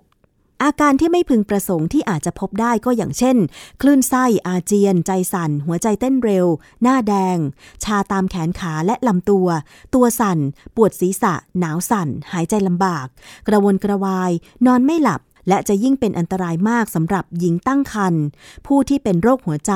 [0.63, 3.37] อาการที่ไม่พึงประสงค์ที่อาจจะพบได้ก็อย่างเช่น
[3.81, 6.47] คลื่นไส้อาเจียน ใจสั่น หัวใจเต้นเร็ว
[6.81, 7.37] หน้าแดง
[7.83, 9.47] ชาตามแขนขาและลำตัว
[9.95, 10.39] ตัวสั่น
[10.75, 13.07] ปวดศีรษะ หนาวสั่น หายใจลำบาก
[13.47, 14.31] กระวนกระวาย
[14.65, 18.23] นอนไม่หลับ และจะยิ่งเป็นอันตรายมากสำหรับหญิงตั้งครรภ์
[18.67, 19.73] ผู้ที่เป็นโรคหัวใจ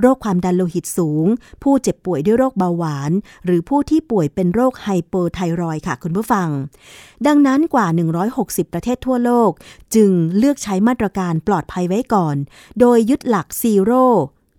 [0.00, 1.26] โรคความดันโลหิตสูง
[1.62, 3.10] ผู้เจ็บป่วยด้วยโรคเบาหวาน
[3.44, 6.48] หรือผู้ที่ป่วยเป็นโรคไฮเปอร์ไทรอยด์ค่ะคุณผู้ฟัง
[7.26, 7.86] ดังนั้นกว่า
[8.30, 9.50] 160 ประเทศทั่วโลก
[9.94, 12.36] จึงเลือกใช้มาตรการปลอดภัยไว้ก่อน
[12.80, 14.06] โดยยึดหลักซีโร่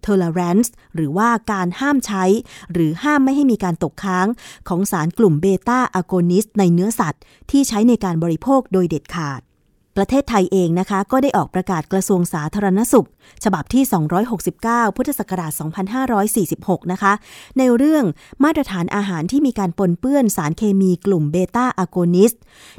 [0.06, 2.24] tolerance หรือว่าการห้ามใช้
[2.74, 4.28] หรือห้ามไม่ให้มีการตกค้าง
[4.68, 9.42] ของสารกลุ่มเบต้าอะโกนิสต์ในเนื้อสัตว์ ที่ใช้ในการบริโภคโดยเด็ดขาด
[9.98, 13.08] ประเทศไทยเองนะคะ ก็ได้ออกประกาศกระทรวงสาธารณสุข
[13.44, 13.84] ฉบับที่
[14.40, 15.52] 269 พุทธศักราช
[16.22, 17.14] 2546 นะคะ
[17.58, 18.04] ในเรื่อง
[18.44, 22.32] มาตรฐานอาหารที่มีการปนเปื้อนสารเคมีกลุ่มเบต้าอะโกนิสต์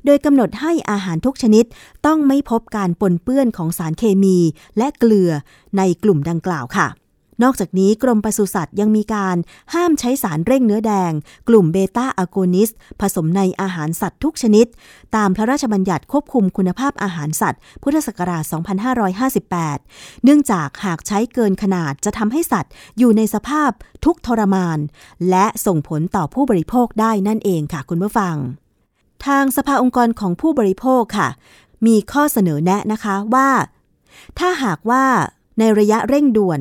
[0.05, 1.65] โดยกำหนดให้อาหารทุกชนิด
[2.07, 4.39] ต้องไม่พบการปนเปื้อนของสารเคมี
[4.79, 5.31] และเกลือ
[5.79, 6.89] ในกลุ่มดังกล่าวค่ะ
[7.43, 9.37] นอกจากนี้กรมปศุสัตว์ยังมีการ
[9.75, 11.13] ห้ามใช้สารเร่งเนื้อแดง
[11.49, 14.67] กลุ่มเบต้าอะโกนิสต์ ผสมในอาหารสัตว์ทุกชนิด
[15.17, 18.45] ตามพระราชบัญญัติควบคุมคุณภาพอาหารสัตว์ พุทธศักราช
[19.49, 23.71] 2558 เนื่องจากหากใช้เกินขนาดจะทำให้สัตว์ อยู่ในสภาพ
[24.05, 24.79] ทุกทรมาน
[25.31, 28.37] และส่งผลต่อผู้บริโภคได้นั่นเองค่ะคุณผู้ฟัง
[29.27, 31.29] ทางสภาองค์กรของผู้บริโภคค่ะ
[31.87, 33.51] มีข้อเสนอแนะนะคะว่า
[34.39, 35.05] ถ้าหากว่า
[35.59, 36.61] ในระยะเร่งด่วน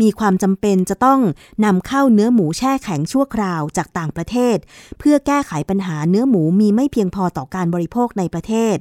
[0.00, 1.20] มีความจำเป็นจะต้อง
[1.64, 4.56] นำเข้าเนื้อหมูแช่แข็งชั่วคราวจากต่างประเทศ
[4.98, 8.76] เพื่อแก้ไขปัญหาเนื้อหมูมีไม่เพียงพอต่อการบริโภคในประเทศ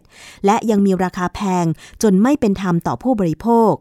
[0.45, 1.65] และยังมีราคาแพง
[2.01, 3.73] จนไม่เป็นธรรมต่อผู้บริโภค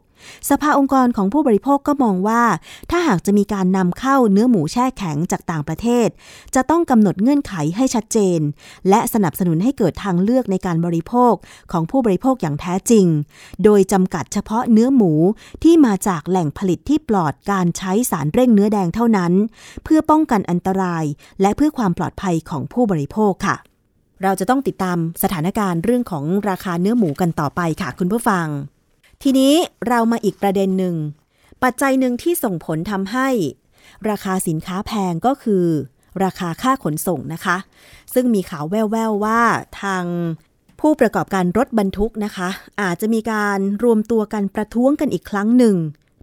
[0.51, 2.43] สภาองค์กรของผู้บริโภคก็มองว่า
[2.91, 6.09] ถ้าหากจะมีการนำเข้าเนื้อหมูแช่แข็งจากต่างประเทศ
[6.55, 8.41] จะต้องกำหนดเงื่อนไขให้ชัดเจน
[8.89, 11.35] และสนับสนุนให้เกิดทางเลือกในการบริโภค
[11.73, 13.07] ของผู้บริโภคอย่างแท้จริง
[13.65, 15.13] โดยจำกัดเฉพาะเนื้อหมู
[15.63, 19.33] ที่มาจากแหล่งผลิตที่ปลอดการใช้สารเร่งเนื้อแดงเท่านั้น
[19.85, 21.05] เพื่อป้องกันอันตราย
[21.41, 23.57] และเพื่อความปลอดภัยของผู้บริโภคค่ะ
[24.23, 28.47] เราจะต้องติดตามสถานการณ์เรื่องของราคาเนื้อหมูกันต่อไปค่ะคุณผู้ฟัง
[29.25, 29.55] ทีนี้
[29.89, 30.97] เรามาอีกประเด็นหนึ่ง
[31.63, 33.29] ปัจจัยหนึ่งที่ส่งผลทำให้
[34.11, 35.65] ราคาสินค้าแพงก็คือ
[36.25, 37.57] ราคาค่าขนส่งนะคะ
[38.15, 39.43] ซึ่งมีข่าวแว่วๆว่า
[39.83, 40.05] ทาง
[40.81, 42.49] ผู้ประกอบการรถบรรทุกนะคะ
[42.81, 45.77] อาจจะมีการรวมตัวกันประท้วงกันอีกครั้งหนึ่ง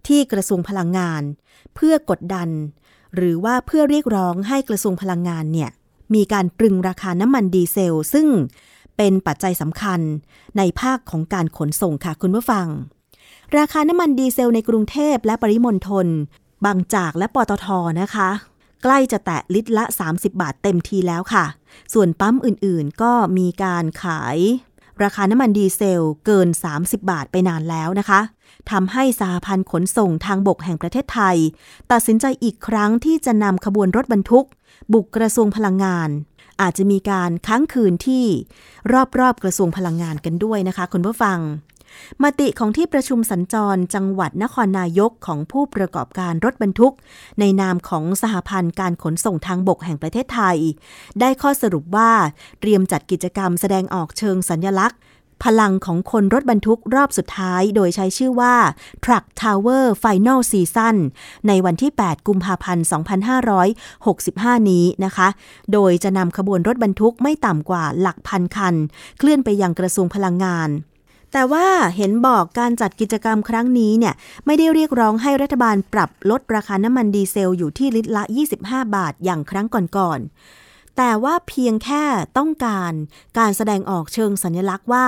[0.08, 1.22] ที่กระทรวงพลังงาน
[1.76, 2.50] เพื่อกดดัน
[3.16, 5.70] หรือว่าเพื่อเรียกร้องให้กระทรวงพลังงานเนี่ย
[6.16, 8.28] มีการตรึงราคาน้ำมันดีเซล ซึ่ง
[8.98, 10.00] เป็นปัจจัยสำคัญ
[10.58, 12.68] ในภาคของการขนส่งค่ะคุณผู้ฟัง
[13.58, 16.08] ราคาน้ำมันดีเซลในกรุงเทพและปริมณฑล
[16.66, 17.68] บางจากและปตท
[18.02, 18.30] นะคะ
[18.84, 21.46] ใกล้จะแตะลิตรละ 30 บาทเต็มทีแล้วค่ะ
[21.94, 24.38] ส่วนปั๊มอื่นๆ ก็มีการขาย
[25.04, 28.20] ราคาน้ำมันดีเซลเกิน 30 บาทไปนานแล้วนะคะ
[28.72, 31.38] ทำให้สหพันธ์ขนส่งทางบกแห่งประเทศไทย
[31.92, 34.46] ตัดสินใจอีกครั้งที่จะนำขบวนรถบรรทุก
[34.94, 36.10] บุกกระทรวงพลังงาน
[36.62, 38.26] อาจจะมีการค้างคืนที่
[39.20, 41.40] รอบๆกระทรวงพลังงานกันด้วยนะคะ คุณผู้ฟัง
[42.24, 46.94] มติของที่ประชุมสัญจรจังหวัดนครนายกของผู้ประกอบการรถบรรทุก
[47.40, 50.58] ในนามของสหพันธ์การขนส่งทางบกแห่งประเทศไทย
[51.20, 52.12] ได้ข้อสรุปว่า
[52.60, 55.00] เตรียมจัดกิจกรรมแสดงออกเชิงสัญลักษณ์
[55.44, 58.56] พลังของคนรถบรรทุกรอบสุดท้าย โดยใช้ชื่อว่า
[59.04, 60.96] Truck Tower Final Season
[61.48, 62.86] ในวันที่ 8 กุมภาพันธ์
[63.78, 65.28] 2565 นี้นะคะ
[65.74, 68.76] โดยจะนำขบวนรถบรรทุกไม่ต่ำกว่าหลักพันคัน
[69.18, 70.72] เคลื่อนไปยังกระทรวงพลังงาน
[71.34, 74.14] แต่ว่าเห็นบอกการจัดกิจกรรมครั้งนี้เนี่ย
[74.46, 78.24] ไม่ได้เรียกร้องให้รัฐบาลปรับลดราคาน้ำมันดีเซลอยู่ที่ลิตรละ
[78.60, 80.30] 25 บาทอย่างครั้งก่อนๆ
[80.98, 82.04] แต่ว่าเพียงแค่
[82.38, 82.94] ต้องการ
[83.40, 85.06] การแสดงออกเชิงสัญลักษณ์ว่า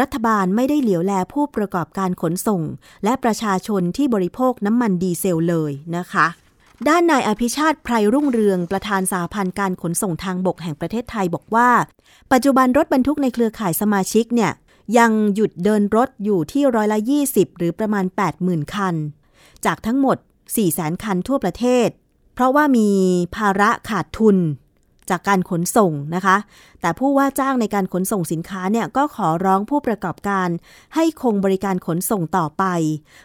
[0.00, 2.62] รัฐบาลไม่ได้เหลียวแลผู้ประกอบการขนส่ง
[3.04, 6.26] และประชาชนที่บริโภคน้ำมันดีเซลเลยนะคะ
[6.88, 11.70] ด้านนายอภิชาติไพรรุ่งเรืองประธานสาพันธ์การขนส่งทางบกแห่งประเทศไทยบอกว่า
[12.32, 14.52] ปัจจุบันรถบรรทุกในเครือข่ายสมาชิกเนี่ย
[14.98, 16.98] ยังหยุดเดินรถอยู่ที่ร้อยละ
[17.28, 18.04] 20 หรือประมาณ
[18.38, 18.94] 80,000 คัน
[19.64, 21.88] จากทั้งหมด 4 0 0 0 0 คันทั่วประเทศ
[22.34, 22.88] เพราะว่ามี
[23.36, 24.36] ภาระขาดทุน
[25.10, 26.36] จากการขนส่งนะคะ
[26.80, 30.48] แต่ผู้ว่าจ้างในการขนส่งสินค้าเนี่ยก็ขอร้องผู้ประกอบการ
[30.94, 32.64] ให้คงบริการขนส่งต่อไป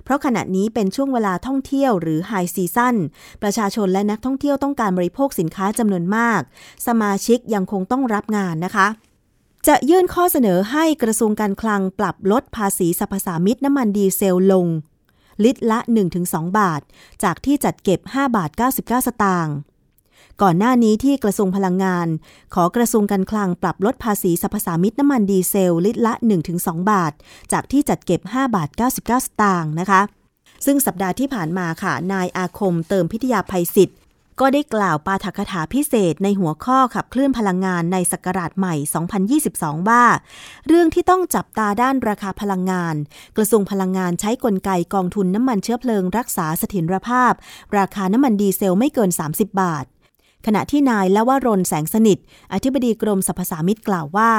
[0.03, 2.95] เพราะขณะนี้เป็นช่วงเวลาท่องเที่ยวหรือไฮซีซั่น
[3.41, 6.41] ประชาชนและนักท่องเที่ยวต้องการบริโภคสินค้าจำนวนมาก
[6.87, 8.87] สมาชิกยังคงต้องรับงานนะคะ
[9.67, 14.67] จะยื่นข้อเสนอให้กระทรวงการคลังปรับลดภาษีสรรพสามิตน้ำมันดีเซลลง
[15.43, 15.79] ลิตรละ
[16.19, 16.81] 1-2 บาท
[17.23, 19.55] จากที่จัดเก็บ 5 บาท 99 สตางค์
[20.41, 22.07] ก่อนหน้านี้ที่กระทรวงพลังงาน
[22.53, 26.13] ขอกระทรวงการคลังปรับลดภาษีสรรพสามิตน้ำมันดีเซลลิตรละ
[26.51, 27.13] 1-2 บาท
[27.51, 30.01] จากที่จัดเก็บ 5 บาท 99 สตางค์นะคะ
[30.65, 33.97] ซึ่งสัปดาห์ที่ผ่านมาค่ะ นายอาคมเติมพิทยาภัยศิษย์
[34.41, 38.75] ก็ได้กล่าวปาฐกถาพิเศษในหัวข้อขับเคลื่อนพลังงานในศักราชใหม่
[39.31, 40.03] 2022 ว่า
[40.67, 42.95] เรื่องที่ต้องจับตาด้านราคาพลังงาน
[43.37, 47.33] กระทรวงพลังงานใช้กลไกกองทุนน้ำมันเชื้อเพลิงรักษาเสถียรภาพ
[47.77, 49.85] ราคาน้ำมันดีเซลไม่เกิน 30 บาท
[50.45, 52.17] ขณะที่นายละวรนแสงสนิท
[52.53, 54.31] อธิบดีกรมสรรพสามิตกล่าวว่า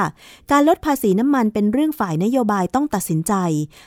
[0.51, 3.33] การลดภาษีน้ำมันเป็นเรื่องฝ่ายนโยบายต้องตัดสินใจ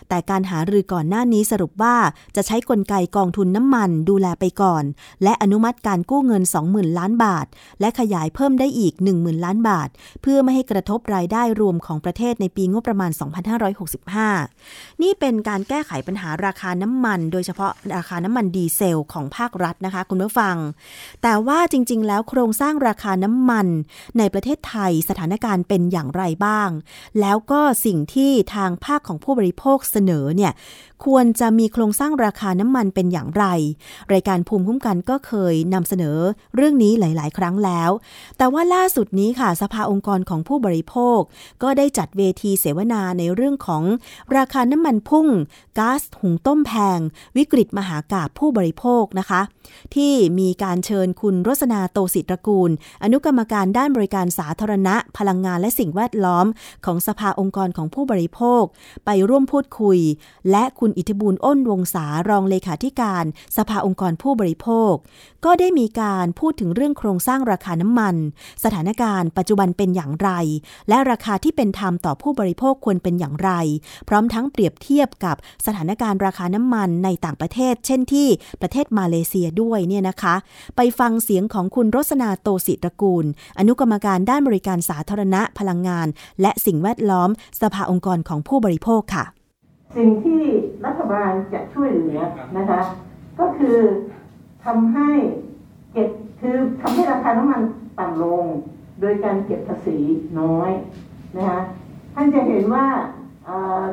[0.08, 1.96] แต่การหารือก่อนหน้านี้สรุปว่า
[2.36, 4.84] จะใช้กลไกกองทุนน้ำมันดูแลไปก่อน
[5.22, 7.46] และอนุมัติการกู้เงิน 20,000 ล้านบาท
[7.80, 9.88] และขยายเพิ่มได้อีก 10,000 ล้านบาท
[10.22, 13.10] เพื่อไม่ให้กระทบรายได้รวมของประเทศในปีงบประมาณ
[14.26, 20.56] 2565 นี่เป็นการแก้ไขปัญหาราคาน้ำมัน โดยเฉพาะราคาน้ำมันดีเซลของภาครัฐนะคะคุณผู้ฟัง
[21.22, 23.66] แต่ว่าจริง ๆแล้วโครงสร้างราคาน้ำมัน
[24.18, 26.70] ในประเทศไทยสถานการณ์เป็นอย่างไรบ้าง
[27.20, 30.52] แล้วก็สิ่งที่ทางภาคของผู้บริโภคเสนอเนี่ย
[31.04, 33.44] ควรจะมีโครงสร้างราคาน้ำมันเป็นอย่างไร
[34.12, 36.18] รายการภูมิคุ้มกันก็เคยนำเสนอ
[36.54, 37.90] เรื่องนี้หลาย ๆ ครั้งแล้ว
[38.38, 41.20] แต่ว่าล่าสุดนี้ค่ะสภาองค์กรของผู้บริโภค
[41.62, 43.82] ก็ได้จัดเวทีเสวนาในเรื่องของ
[44.36, 45.26] ราคาน้ำมันพุ่ง
[45.78, 46.98] ก๊าซหุงต้มแพง
[47.36, 49.40] วิกฤตมหากาบผู้บริโภคนะคะ
[49.94, 52.70] ที่มีการเชิญคุณรสนาโตสิตรกูล
[53.02, 56.46] อนุกรรมการด้านบริการสาธารณะ พลังงานและสิ่งแวดล้อม
[56.84, 58.62] ของสภาองค์กรของผู้บริโภค
[59.04, 59.98] ไปร่วมพูดคุย
[60.50, 63.24] และคุณอิทธิบูลอ้นวงศารองเลขาธิการ
[63.56, 64.92] สภาองค์กรผู้บริโภค
[65.44, 68.14] ก็ได้มีการพูดถึงเรื่องโครงสร้างราคาน้ำมัน
[68.64, 70.30] สถานการณ์ปัจจุบันเป็นอย่างไร
[70.88, 73.50] และราคาที่เป็นธรรมต่อผู้บริโภคควรเป็นอย่างไร
[74.08, 78.28] พร้อมทั้งเปรียบเทียบกับสถานการณ์ราคาน้ำมันในต่างประเทศ เช่นที่
[78.60, 80.34] ประเทศมาเลเซียด้วยเนี่ยนะคะ
[80.76, 83.26] ไปฟังเสียงของคุณรสนาโตสิตรกูล
[83.58, 86.06] อนุกรรมการด้านบริการสาธารณะพลังงาน
[86.40, 89.26] และสิ่งแวดล้อม สภาองค์กรของผู้บริโภคค่ะ
[89.96, 90.42] สิ่งที่
[90.86, 92.18] รัฐบาลจะช่วยเหลือ
[92.58, 92.80] นะคะ
[93.38, 93.78] ก็คือ
[94.64, 95.10] ทำให้
[95.92, 96.08] เก็บ
[96.40, 97.62] คือทำให้ราคาน้ำมัน
[97.98, 98.44] ต่ำลง
[99.00, 99.98] โดยการเก็บภาษี
[100.40, 100.70] น้อย
[101.36, 101.60] นะคะ
[102.14, 102.86] ท่านจะเห็นว่า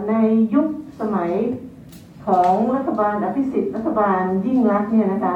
[0.10, 0.14] ใน
[0.54, 0.68] ยุค
[1.00, 1.32] สมัย
[2.26, 5.36] ของรัฐบาลอภิสิทธิ์รัฐบาลยิ่งรักเนี่ยนะคะ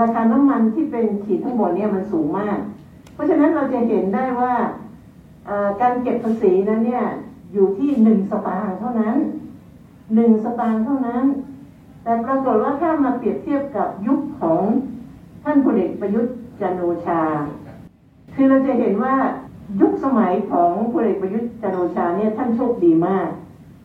[0.00, 2.58] ราคาน้ำมันที่เป็นขีดทั้งหมดเนี่ยมันสูงมาก
[3.14, 4.52] เพราะฉะนั้นเราจะเห็นได้ว่า
[5.80, 7.04] การเก็บภาษีนั้นเนี่ย
[7.52, 9.16] อยู่ที่หนึ่งสตางค์เท่านั้น
[10.14, 11.24] หนึ่งสตางค์เท่านั้น
[12.02, 14.62] แต่ปรากฏว่าถ้ามาเปรียบเทียบกับยุคของ
[15.44, 17.22] ท่านพลเอกประยุทธ์จันโอชา
[18.34, 19.14] คือเราจะเห็นว่า
[19.80, 23.28] ยุคสมัยของพลเอกประยุทธ์จันโอชาเนี่ยท่านโชคดีมาก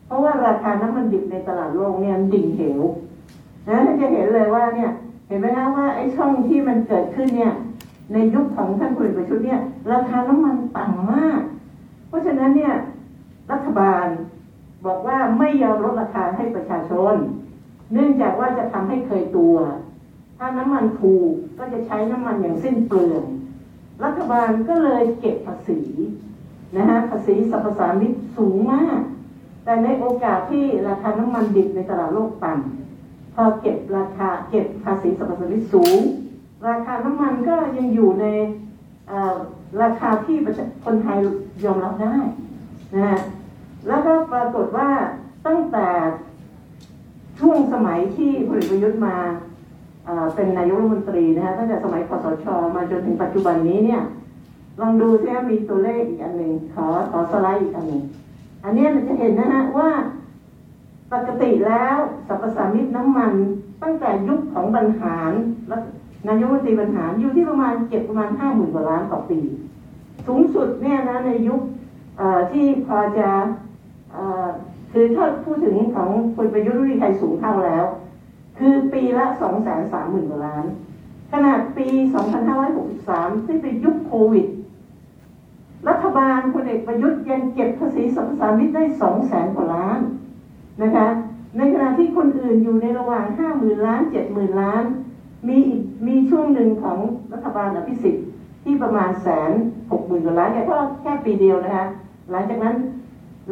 [0.06, 2.82] เพราะว่าราคาน้ำมันดิบในตลาดโลกเนี่ยดิ่งเหว
[3.68, 4.90] นะท่านจะเห็นเลยว่าเนี่ย
[5.28, 7.54] เห็นไหมคะว่าไอ้ช่องที่มันเกิดขึ้นเนี่ย
[8.12, 9.60] ในยุคของท่านพลเอกประยุทธ์เนี่ย
[9.92, 11.40] ราคาน้ำมันต่ำมาก
[12.08, 12.74] เพราะฉะนั้นเนี่ย
[13.52, 14.06] รัฐบาล
[14.86, 17.14] บอกว่าไม่ยอมลดราคาให้ประชาชน
[17.92, 19.56] เนื่องจากว่าจะทำให้เคยตัว
[20.38, 23.24] ถ้าน้ำมันถูกก็จะใช้น้ำมันอย่างสิ้นเปลือง
[24.04, 25.80] รัฐบาลก็เลยเก็บภาษี
[26.76, 29.00] นะฮะภาษีสรรพสามิตสูงมาก
[29.64, 35.98] แต่ในโอกาสที่ราคาน้ำมันดิบในตลาดโลกต่ำพอเก็บราคาเก็บภาษีสรรพสามิตสูง
[36.68, 38.26] ราคาน้ำมันก็ยังอยู่ใน
[39.82, 40.36] ราคาที่
[40.84, 41.18] คนไทย
[41.64, 42.16] ยอมรับได้
[42.94, 43.20] นะฮะ
[43.86, 44.88] แล้วก็ปรากฏว่า
[45.46, 45.88] ตั้งแต่
[47.40, 49.16] ช่วงสมั ยที่พลเอกประยุทธ์มา
[50.34, 54.02] เป็นนายกรัฐมนตรีนะฮะตั้งแต่สมัยคสชมาจนถึงปัจจุบันนี้เนี่ย
[54.80, 58.02] ลองดูซิมีตัวเลขอีกอันหนึ่งขอขอสไลด์อีกอันหนึ่ง
[58.64, 59.90] อันนี้เราจะเห็นนะฮะว่า
[61.12, 61.96] ปกติแล้ว
[62.28, 63.32] สรรพสามิตน้ำมัน
[63.82, 65.32] ตั้งแต่ยุคของบรรหาร
[66.28, 69.40] นายกรัฐมนตรีบรรหารอยู่ที่ประมาณเก็บประมาณห้าหมื่นกว่าล้านต่อปี
[70.26, 71.60] สูงสุดเนี่ยนะในยุค
[72.52, 73.28] ที่พอจะ
[74.92, 77.84] คือถ้าพูดถึงของคุณประยุทธ์วิไทยสูงเท่าแล้ว
[78.58, 80.64] คือปีละสองแสนสามหมื่นกว่าล้าน
[81.32, 81.88] ขนาดปี
[82.66, 84.46] 2563 ที่เป็นยุคโควิด
[85.88, 89.98] รัฐบาลพลเอกประยุทธ์ยังเก็บภาษีสรรพสามิตได้สองแสนกว่าล้าน
[90.82, 91.06] นะคะ
[91.56, 94.84] ในขณะที่คนอื่นอยู่ในระหว่างห้าหมื่นล้านเจ็ดหมื่นล้าน
[95.48, 96.98] มีอีกมีช่วงหนึ่งของ
[97.32, 98.24] รัฐบาลอภิสิทธิ์
[98.64, 99.50] ที่ประมาณแสน
[99.90, 100.62] หกหมื่นกว่าล้านแค่
[101.02, 101.86] แค่ปีเดียวนะคะ
[102.30, 102.74] หลังจากนั้น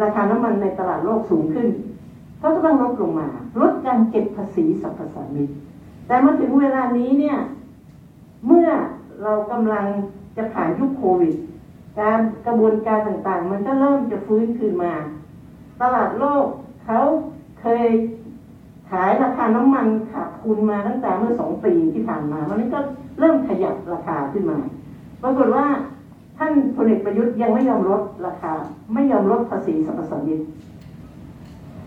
[0.02, 1.68] ราคาน้ำมันในตลาดโลกสูงขึ้น
[2.38, 3.28] เขาก็ต้องลดลงมา
[3.60, 5.48] ลดการเก็บภาษีสรรพสามิต
[6.06, 7.38] แต่มาถึงเวลานี้เนี่ย
[8.46, 8.68] เมื่อ
[9.22, 9.86] เรากำลัง
[10.36, 11.34] จะผ่านยุคโควิด
[12.00, 14.92] การกระบวนการต่างๆ มันก็เริ่มจะฟื้นคืนมา
[15.80, 16.46] ตลาดโลก
[16.84, 16.98] เขา
[17.60, 17.88] เคย
[18.90, 22.80] ขายราคาน้ำมันขาดทุนมาตั้งแต่เมื่อสองปีที่ผ่านมาวันนี้ก็
[23.18, 24.58] เริ่มขยับราคาขึ้นมา
[25.22, 25.66] ปรากฏว่า
[26.38, 28.52] ท่านพลเอกประยุทธ์ยังไม่ยอมลดราคา
[28.94, 30.38] ไม่ยอมลดภาษีสรรพสามิต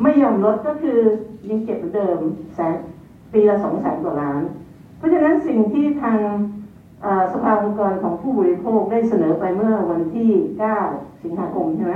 [0.03, 0.99] ไม่ยอมลดก็คือ
[1.49, 2.19] ยังเก็บเหมือนเดิม
[2.55, 2.75] แสน
[3.33, 4.41] ปีละสองแสนกว่าล้าน
[4.97, 6.19] เพราะฉะนั้นสิ่งที่ทาง
[7.33, 10.29] สภาองค์กรของผู้บริโภคได้เสนอไปเมื่อวันที่
[10.75, 11.93] 9 สิงหาคมใช่ไหม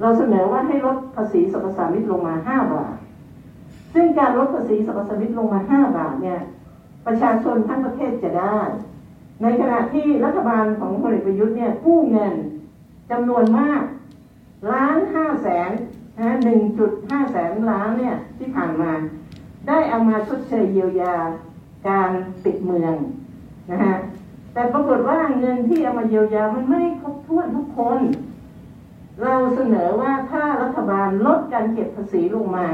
[0.00, 2.96] เราเสนอว่าให้ลดภาษีสรรพสามิตลงมา 5 บาท
[3.94, 6.40] ซึ่งการลดภาษีสรรพสามิตลงมา 5 บาทเนี่ย
[7.06, 8.58] ประชาชนทั้งประเทศจะได้
[9.42, 12.34] ในขณะที่รัฐบาลของพลเอกประยุทธ์เนี่ยกู้เงิน
[13.10, 13.82] จำนวนมาก
[14.72, 15.70] ล้านห้าแสน
[16.18, 18.92] นะหนึ่งจุดห้าแสนล้านเนี่ยที่ผ่านมา
[19.68, 21.14] ได้เอามาชดเชยเยียวยา
[21.88, 22.10] การ
[22.44, 22.94] ปิดเมือง
[23.70, 23.96] นะฮะ
[24.54, 27.98] แต่ปรากฏว่าเงินที่เอามาเยียวยามันไม่ครบถ้วนทุกคน
[29.22, 32.68] เราเสนอว่าถ้ารัฐบาลลดการเก็บภาษีลงมา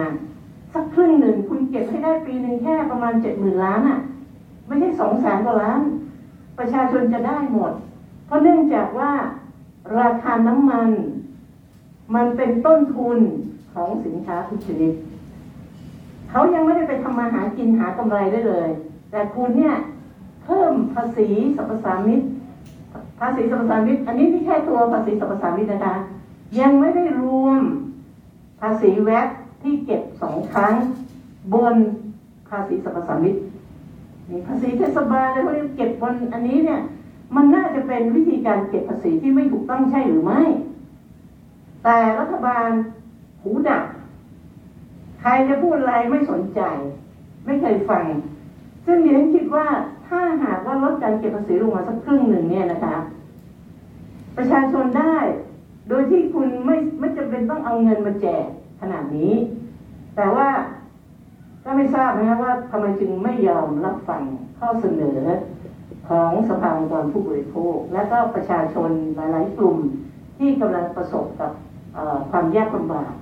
[0.74, 3.98] สักครึ่งหนึ่งคุณเก็บให้ได้ปีหนึ่งแค่ประมาณเจ็ดหมื่นล้านอะ่ะ
[4.66, 5.81] ไม่ใช่สองแสนกว่าล้าน
[6.59, 7.73] ประชาชนจะได้หมด
[8.27, 9.12] เพราะเนื่องจากว่า
[10.01, 10.90] ราคาน้ำมัน
[12.14, 13.18] มันเป็นต้นทุน
[13.73, 14.92] ของสินค้าทุกชนิด
[16.31, 18.68] เขายังไม่ได้ไปทำมาหากินหากำไรได้เลย
[19.11, 19.75] แต่คุณเนี่ย
[20.44, 22.21] เพิ่มภาษีสรรพสามิต
[23.21, 25.94] ภาษีสรรพสามิตอันนี้ไม่ใช่ตัวภาษีสรรพสามิตนะคะ
[26.61, 27.61] ยังไม่ได้รวม
[28.61, 29.29] ภาษีแวด
[29.62, 30.75] ที่เก็บสองครั้ง
[31.55, 31.75] บน
[32.49, 33.35] ภาษีสรรพสามิต
[34.46, 36.80] ภาษีเทศบาลอะไรพวกนี้เก็บบนอันนี้เนี่ย
[37.36, 40.42] มันน่าจะเป็นวิธีการเก็บภาษีที่ไม่ถูกต้องใช่หรือไม่
[41.84, 42.70] แต่รัฐบาล
[43.42, 43.84] หูดับ
[45.20, 46.60] ใครจะพูดอะไรไม่สนใจ
[47.46, 48.04] ไม่เคยฟัง
[48.86, 49.66] ซึ่งดิฉันคิดว่า
[50.08, 52.96] ถ้าหากว่าลดการเก็บภาษีลงมาสักครึ่งหนึ่งเนี่ยนะคะ
[54.36, 55.16] ประชาชนได้
[55.88, 58.44] โดยที่คุณไม่ไม่จำเป็นต้องเอาเงินมาแจก
[58.80, 59.32] ขนาดนี้
[60.16, 60.46] แต่ว่า
[61.70, 64.22] ก็ไม่ทราบนะว่าทำไมจึงไม่ยอมรับฟัง
[64.59, 65.18] ข้อเสนอ
[66.09, 69.78] ของสภาองค์กรผู้บริโภค และก็ประชาชนหลาย ๆ กลุ่ม
[70.38, 71.50] ที่กำลังประสบกับ
[72.31, 73.12] ความยากลำบาก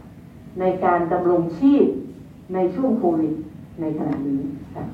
[0.60, 1.84] ในการดำรงชีพ
[2.54, 3.34] ในช่วงโควิด
[3.80, 4.40] ในขณะนี้
[4.74, 4.84] ค่ะ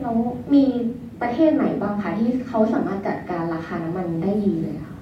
[0.00, 0.16] แล้ว
[0.54, 0.64] มี
[1.20, 4.94] ประเทศไหนบ้างคะที่เขาสามารถจัดการราคาน้ำมันได้ดีเลยคะ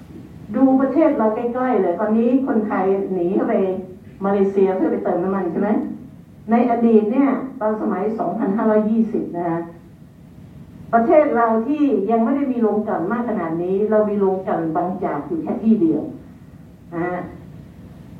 [0.56, 3.54] ดูประเทศเราใกล้ๆเลย ตอนนี้คนไทยหนีเข้าไป
[4.24, 5.70] มาเลเซียเพื่อไปเติมน้ำมันใช่ไหม
[6.50, 8.02] ในอดีตเนี่ย ตอนสมัย
[8.70, 9.60] 2520 นะฮะ
[10.92, 16.02] ประเทศเราที่ยังไม่ได้มีโรงกลั่นมากขนาดนี้ เรามีโรงกลั่นบางจากอยู่แค่ที่เดียว
[16.94, 17.18] นะฮะ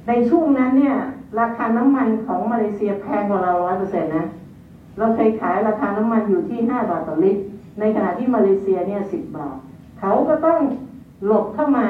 [0.09, 0.97] ในช่วงนั้นเนี่ย
[1.41, 4.25] ราคาน้ำมันของมาเลเซียแพงกว่าเราร้อยเปอร์เซ็นต์นะ
[4.99, 7.41] เราเคยขายราคาน้ำมันอยู่ที่ห้าบาทต่อลิตร
[7.81, 9.57] ในขณะที่มาเลเซียเนี่ยสิบบาท
[10.01, 10.59] เขาก็ต้อง
[11.27, 11.87] หลบเข้ามา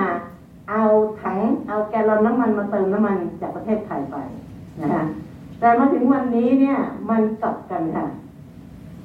[0.70, 0.82] เอา
[1.22, 1.36] ถัง
[1.68, 4.16] เอาแกลลอนน้ำมันมาเติมน้ำมันจากประเทศไทยไป
[4.82, 5.04] นะคะ
[5.60, 6.78] แต่มาถึงวันนี้เนี่ย
[7.10, 8.06] มันกลับกันค่ะ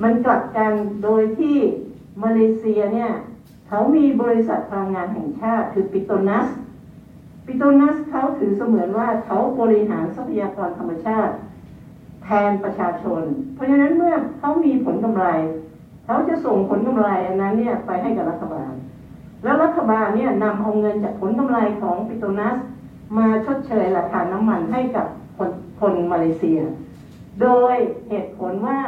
[0.03, 0.71] มันกลับกัน
[1.03, 1.55] โดยที่
[2.23, 3.11] มาเลเซียเนี่ย
[3.67, 6.47] เขามีบริษัทพลังงานแห่งชาติ คือปิโตนัส
[7.45, 11.33] ปิโตนัสเขาถือเสมือนว่าเขาบริหารทรัพยากรธรรมชาติ
[12.23, 13.21] แทนประชาชน
[13.53, 15.25] เพราะฉะนั้นเมื่อเขามีผลกำไร
[16.05, 18.71] เขาจะส่งผลกำไรอันนั้นเนี่ยไปให้กับรัฐบาล
[19.43, 22.55] แล้วรัฐบาลเนี่ยนำเอาเงินจากผลกำไรของปิโตนัส
[23.17, 25.05] มาชดเชยราคาน้ำมันให้กับ
[25.37, 26.59] คน คนมาเลเซีย
[27.41, 27.75] โดย
[28.09, 28.79] เหตุผลว่า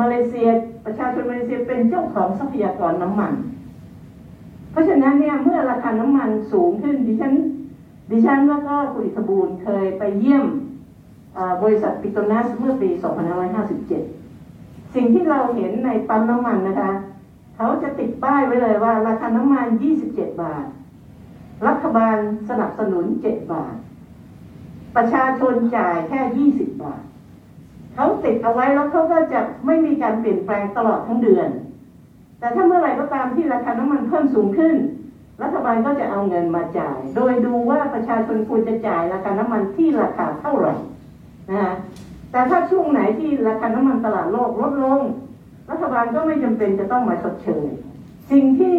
[0.00, 0.48] มาเลเซีย
[0.84, 3.32] ประชาชนมาเลเซียเป็นเจ้าของทรัพยากรน้ำมัน
[4.70, 7.32] เพราะฉะนั้นเนี่ยเมื่อราคาน้ำมันสูงขึ้นดิฉัน
[8.10, 10.44] ดิฉันแล้วก็คุณอิทบูลเคยไปเยี่ยม
[11.62, 12.88] บริษัทปิโตนัสเมื่อปี
[14.12, 16.90] 2557 สิ่งที่เราเห็นในปั๊มน้ำมันนะคะ
[17.56, 19.66] เขาจะติดป้ายไว้เลยว่า ราคาน้ำมัน
[20.04, 20.64] 27 บาท
[21.66, 22.16] รัฐบาล
[22.48, 23.74] สนับสนุน 7 บาท
[24.96, 27.02] ประชาชนจ่ายแค่ยี่สิบบาท
[27.94, 31.48] เขาติดเอาไว้แล้วเขาก็จะไม่มีการเปลี่ยนแปลงตลอดทั้งเดือน
[32.38, 34.74] แต่ถ้าเมื่อไหร่ก็ตามที่ราคาน้ำมันเพิ่มสูงขึ้น
[35.42, 40.74] รัฐบาลก็จะเอาเงินมาจ่าย โดยดูว่าประชาชนควรจะจ่ายราคาน้ำมันที่ราคาเท่าไหร่
[41.50, 41.74] นะฮะ
[42.30, 45.00] แต่ถ้าช่วงไหนที่ราคาน้ำมันตลาดโลกลดลง
[45.70, 47.66] รัฐบาลก็ไม่จำเป็นจะต้องมาชดเชย
[48.30, 48.76] สิ่งที่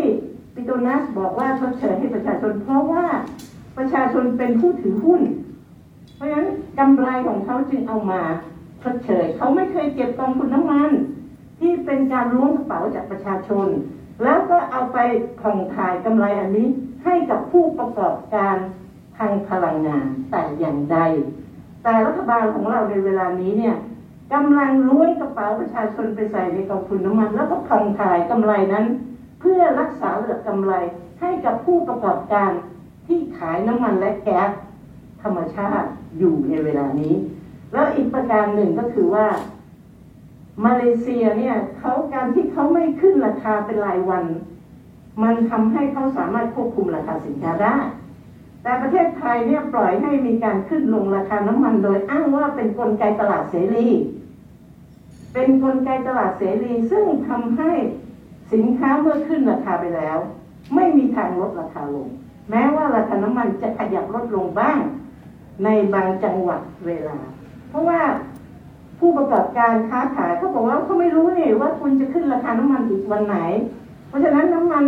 [0.53, 3.05] ปิโตนัสบอกว่าชดเชยให้ประชาชน เพราะว่า
[3.77, 5.21] ประชาชนเป็นผู้ถือหุ้น
[6.17, 6.47] เพราะฉะนั้น
[6.79, 8.21] กำไรของเขาจึงเอามา
[8.83, 10.89] ชดเชยเขาไม่เคยเก็บกองทุนน้ำมัน
[11.59, 13.67] ที่เป็นการล้วงกระเป๋าจากประชาชน
[14.23, 14.97] แล้วก็เอาไป
[15.41, 16.67] ผ่องถ่ายกำไรอันนี้
[17.03, 18.55] ให้กับผู้ประกอบการ
[19.17, 20.97] ทางพลังงานแต่อย่างใด
[21.83, 23.75] แต่รัฐบาลของเราในเวลานี้เนี่ย
[24.33, 28.83] กำลังล้วงกระเป๋าประชาชนไปใส่ในกองทุนน้ำมัน แล้วก็ผ่องถ่ายกำไรนั้น
[29.39, 30.73] เพื่อรักษาระดับกำไร
[31.21, 32.49] ให้กับผู้ประกอบการ
[33.07, 34.49] ที่ขายน้ำมันและแก๊ส
[35.23, 37.15] ธรรมชาติอยู่ในเวลานี้
[37.73, 39.27] แล้วอีกประการหนึ่งก็คือว่า
[40.65, 44.25] มาเลเซียเนี่ยเขาการที่เขาไม่ขึ้นราคาเป็นรายวัน
[45.23, 47.77] มันทำให้เขาสามารถควบคุมราคาสินค้าได้
[48.63, 53.87] แต่ประเทศไทยเนี่ยปล่อยให้มีการขึ้นลงราคาน้ำมัน โดยอ้างว่าเป็นนกลไกตลาดเสรี
[55.33, 57.71] เป็นนกลไกตลาดเสรี ซึ่งทำให้
[58.53, 60.17] สินค้าเมื่อขึ้นราคาไปแล้ว
[60.75, 62.07] ไม่มีทางลดราคาลง
[62.49, 64.79] แม้ว่าราคาน้ำมันจะขยับลดลงบ้าง
[65.63, 67.17] ในบางจังหวัดเวลา
[67.69, 67.99] เพราะว่า
[68.99, 73.37] ผู้ประกอบการค้าขายเขาบอกว่าเขาไม่รู้นี่ว่าคุณจะขึ้นราคาน้ำมันอีกวันไหน
[74.07, 74.83] เพราะฉะนั้นน้ำมัน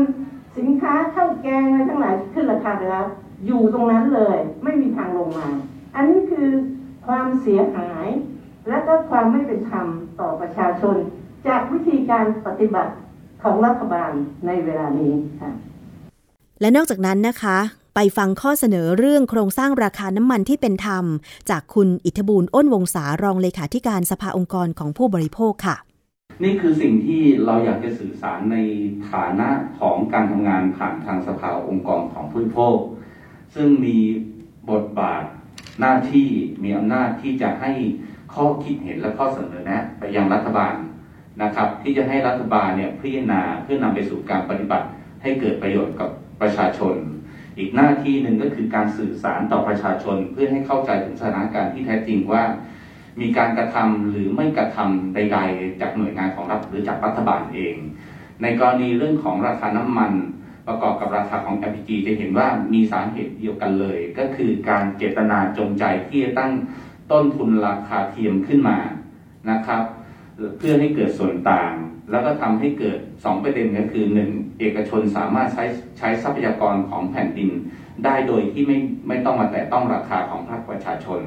[0.57, 3.05] สินค้าข้าวแกงอะไรทั้งหลายขึ้นราคาไปแล้ว
[3.45, 5.47] อยู่ตรงนั้นเลย ไม่มีทางลงมา
[5.95, 6.47] อันนี้คือ
[7.07, 8.07] ความเสียหาย
[8.69, 9.87] และก็ความไม่เป็นธรรม
[10.19, 10.95] ต่อประชาชน
[11.47, 12.93] จากวิธีการปฏิบัติ
[13.43, 14.11] ของรัฐบาล
[14.47, 15.51] ในเวลานี้ค่ะ
[16.61, 17.57] และนอกจากนั้นนะคะ
[17.95, 21.05] ไปฟังข้อเสนอเรื่องโครงสร้างราคาน้ำมันที่เป็นธรรม
[21.49, 25.77] จากคุณอิทธบูลอ้นวงศารองเลขาธิการสภาองค์กรของผู้บริโภคค่ะ
[26.43, 28.57] นี่คือสิ่งที่เราอยากจะสื่อสารใน
[29.11, 29.49] ฐานะ
[29.79, 32.77] ของการทำงานผ่านทางสภาองค์กรของผู้บริโภค
[33.55, 33.97] ซึ่งมี
[34.71, 35.23] บทบาท
[35.79, 36.29] หน้าที่
[36.63, 37.71] มีอำนาจที่จะให้
[38.33, 40.73] ข้อคิดเห็นและข้อเสนอแนะไปยังรัฐบาล
[41.43, 44.87] นะครับ ที่จะให้รัฐบาลเนี่ยพิจารณาเพื่อนำไปสู่การปฏิบัติ
[45.21, 46.09] ให้เกิดประโยชน์กับ
[46.41, 46.95] ประชาชน
[47.59, 52.43] อีกหน้าที่หนึ่งก็คือการสื่อสารต่อประชาชนเพื่อให้เข้าใจถึงสถานการณ์ที่แท้จริงว่า
[53.21, 57.75] มีการกระทำหรือไม่กระทำใด ๆ จากหน่วยงานของรัฐหรือจากรัฐบาลเอง
[58.41, 60.11] ในกรณีเรื่องของราคาน้ำมัน
[60.67, 66.51] ปประกอบกับราคาของ LPG จะเห็นว่ามีสาเหตุเดียวกันเลย ก็คือการเจตนาจงใจที่จะตั้ง
[67.11, 68.77] ต้นทุนราคาเทียมขึ้นมา
[69.49, 69.81] นะครับ
[70.57, 71.71] เพื่อให้เกิดส่วนต่าง
[72.11, 74.59] แล้วก็ทำให้เกิด 2 ประเด็นก็คือ 1.
[74.59, 75.63] เอกชนสามารถใช้
[75.97, 77.49] ใช้ทรัพยากรของแผ่นดิน
[78.05, 81.19] ได้โดยที่ไม่ไม่ต้องมาแต่ต้องราคาของภาคประชาชน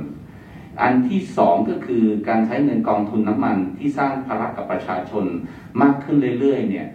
[0.83, 5.24] อันที่สองก็คือการใช้เงินกองทุนน้ำมันที่สร้างภาระกับประชาชน
[5.83, 6.87] มากขึ้นเรื่อยๆเนี่ย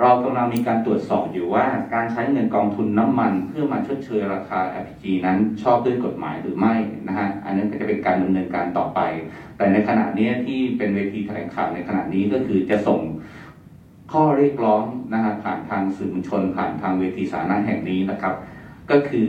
[0.00, 6.74] เรากำลังมีการตรวจสอบอยู่ว่าการใช้เงินกองทุนน้ำมันเพื่อมาชดเชยราคา LPG นั้นชอบด้วยกฎหมายหรือไม่
[7.08, 9.00] นะฮะอันนั้นก็จะเป็นการดำเนินการต่อไป
[9.56, 13.00] แต่ในขณะนี้ที่เป็นเวทีแถลงข่าวในขณะนี้ก็คือจะส่ง
[14.12, 18.34] ข้อเรียกร้องนะฮะผ่านทางสื่อมวลชน ผ่านทางเวทีสาธารณะแห่งนี้นะครับ
[18.90, 19.28] ก็คือ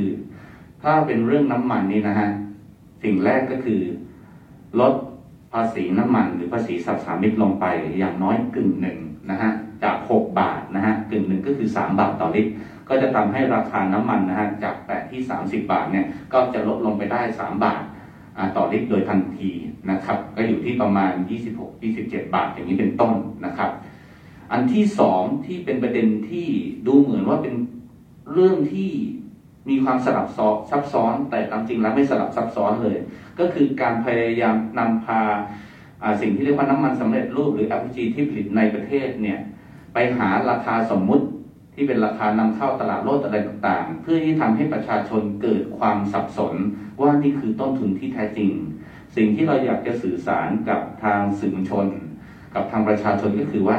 [0.84, 2.30] ถ้าเป็นเรื่องน้ำมันนี่นะฮะ
[3.04, 3.82] สิ่งแรกก็คือ
[4.80, 4.94] ลด
[5.54, 7.66] ภาษีน้ำมัน หรือภาษีสับสามิตลงไป
[8.00, 8.98] อย่างน้อยกึ่งหนึ่ง
[9.30, 9.52] นะฮะ
[9.84, 12.52] จาก 6 บาทนะฮะกึ่งหนึ่งก็คือ 3 บาทต่อลิตร
[12.90, 17.84] ก็จะทำให้ราคาน้ำมันนะฮะจากแตะที่ 30 บาทเนี่ยก็จะลดลงไปได้ 3 บาท
[18.56, 19.52] ต่อลิตรโดยทันที
[19.92, 21.14] นะครับ ก็อยู่ที่ประมาณ
[21.74, 23.14] 26-27 บาทอย่างนี้เป็นต้น
[23.46, 23.70] นะครับ
[24.52, 26.48] อันที่สองที่เป็นประเด็นที่
[26.88, 27.54] ดูเหมือนว่าเป็น
[28.34, 28.92] เรื่องที่
[29.70, 30.28] มีความสลับ
[30.72, 32.98] ซับซ้อน แต่ตามจริงแล้วไม่สลับซับซ้อนเลย
[33.40, 35.22] ก็คือการพยายามนำพา
[36.22, 39.40] สิ่งที่เรียกว่าน้ำมันสำเร็จรูปหรือ LPG ที่ผลิตในประเทศเนี่ย
[39.94, 41.26] ไปหาราคาสมมุติ
[41.76, 46.56] ที่เป็นราคานำเข้าตลาดโลกอะไรต่างๆ เพื่อที่ทำให้ประชาชนเกิดความสับสน
[47.02, 48.52] ว่านี่คือต้นทุนที่แท้จริง
[49.16, 51.88] สิ่งที่เราอยากจะสื่อสารกับทางสื่อมวลชน
[52.56, 53.78] กับทางประชาชนก็คือว่า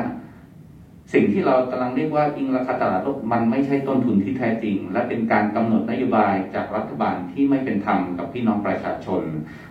[1.12, 9.22] สิ่งที่เรากำลังเรียกว่าอิงราคาตลาดโลกมันไม่ใช่ต้นทุนที่แท้จริง และเป็นการกำหนดนโยบายจากรัฐบาลที่ไม่เป็นธรรมกับพี่น้องประชาชน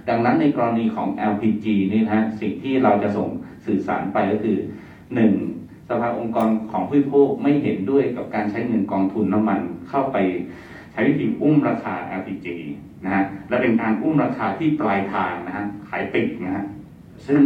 [0.09, 3.29] ดังนั้นในกรณีของ LPG นี่นะฮะสิ่งที่เราจะส่ง
[3.65, 4.57] สื่อสารไปก็คือ
[5.15, 5.33] หนึ่ง
[5.89, 9.59] สภาองค์กรของผู้บริโภคไม่เห็นด้วยกับการใช้เงินกองทุนน้ำมัน
[9.89, 10.17] เข้าไป
[10.91, 12.47] ใช้วิธีอุ้มราคา LPG
[13.05, 16.65] นะฮะและเป็นการอุ้มราคาที่ปลายทางนะฮะขายปิดนะฮะ
[17.27, 17.41] ซึ่ง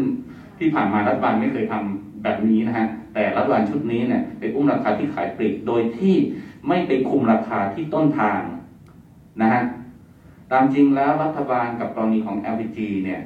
[0.58, 6.16] ที่ผ่านมารัฐบาลไม่เคยทำแบบนี้นะฮะแต่รัฐบาลชุดนี้เนี่ยไปอุ้มราคาที่ขายปลีกโดยที่
[6.68, 8.40] ไม่ไปคุมราคาที่ต้นทาง
[9.42, 9.62] นะฮะ
[10.52, 13.22] ตามจริงแล้วรัฐบาลกับกรณีของ LPG เนี่ย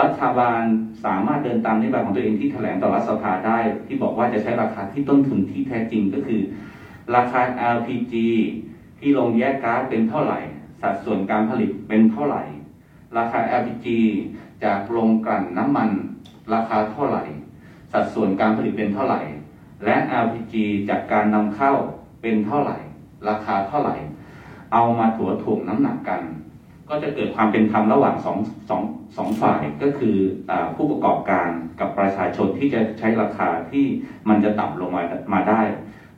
[0.00, 0.62] รัฐบาล
[1.04, 6.40] สามารถเดินตามนโยบายของตัวเองที่แถลงต่อรัฐสภาได้ ที่บอกว่าจะใช้ราคาที่ต้นทุนที่แท้จริงก็คือ
[7.16, 7.40] ราคา
[7.74, 8.12] LPG
[8.98, 10.38] ที่ลงแยกก๊าซเป็นเท่าไหร่
[10.82, 12.42] สัดส่วนการผลิตเป็นเท่าไหร่
[13.16, 13.86] ราคา LPG
[14.64, 15.90] จากโรงกลั่นน้ำมัน
[16.54, 17.24] ราคาเท่าไหร่
[17.92, 19.20] สัดส่วนการผลิตเป็นเท่าไหร่
[19.84, 20.54] และ LPG
[20.88, 21.72] จากการนำเข้า
[22.22, 22.76] เป็นเท่าไหร่
[23.28, 23.96] ราคาเท่าไหร่
[24.72, 26.20] เอามาถัวถ่วงน้ำหนักกัน
[26.88, 28.38] ก็จะเกิดความเป็นธรรมระหว่างสอง
[28.70, 28.82] สอง
[29.16, 30.16] สองฝ่ายก็คือ
[30.50, 31.48] อผู้ประกอบการ
[31.80, 33.84] กับประชาชนที่จะใช้ราคาที่
[34.28, 35.60] มันจะต่ำลงมามาได้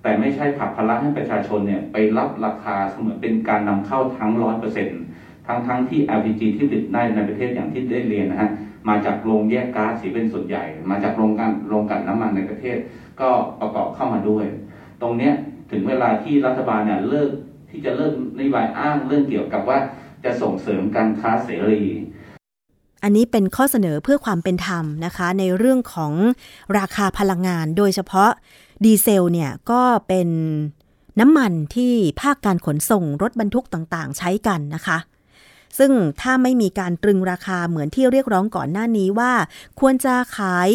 [0.03, 5.01] แต่ไม่ใช่ผักภาระให้ประชาชนเนี่ยไปรับราคาเสมือนเป็นการนำเข้าทั้งร้อยเปอร์เซ็นต์
[5.47, 8.51] ทั้งทั้งที่ LPG ที่ผลิตได้ในประเทศอย่างที่ได้เรียนนะฮะ
[8.89, 12.77] มาจากโรงแยกก๊าซสีเป็นส่วนใหญ่ มาจากโรงการโรงกันน้ำมันในประเทศ
[13.21, 14.45] ก็ประกอบเข้ามาด้วย
[15.03, 15.33] ตรงเนี้ย
[15.71, 17.31] ถึงเวลาที่รัฐบาลเนี่ยเลิก
[17.71, 19.79] ที่จะเลิกนโยบายอ้างเรื่องเกี่ยวกับว่า
[20.25, 21.83] จะส่งเสริมการค้าเสรี
[23.03, 26.13] อันนี้เป็นข้อเสนอเพื่อความเป็นธรรมนะคะ ในเรื่องของ
[26.79, 28.31] ราคาพลังงาน โดยเฉพาะ
[28.85, 30.29] ดีเซลเนี่ยก็เป็น
[31.21, 34.99] น้ำมันที่ภาคการขนส่งรถบรรทุกต่างๆ ใช้กันนะคะ
[35.79, 39.33] ซึ่งถ้าไม่มีการตรึงราคาเหมือนที่เรียกร้องก่อนหน้านี้ว่า
[39.81, 40.69] ควรจะขาย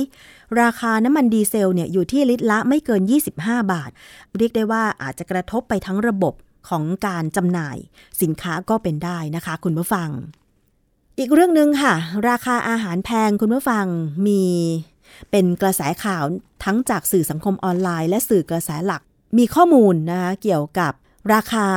[0.62, 3.02] ราคาน้ำมันดีเซลเนี่ยอยู่ที่ลิตรละไม่เกิน
[3.38, 3.92] 25 บาท
[4.38, 6.34] เรียกได้ว่าอาจจะกระทบไปทั้งระบบ
[6.70, 7.78] ของการจำหน่าย
[8.22, 10.10] สินค้าก็เป็นได้นะคะ คุณผู้ฟัง
[11.20, 11.94] อีกเรื่องหนึ่งค่ะ
[12.30, 13.86] ราคาอาหารแพงคุณผู้ฟัง
[14.28, 14.44] มี
[15.32, 16.24] เป็นกระแสข่าว
[16.64, 19.02] ทั้งจากสื่อสังคมออนไลน์ และสื่อกระแสหลัก
[19.38, 20.94] มีข้อมูลนะคะเกี่ยวกับ
[21.34, 21.68] ราคา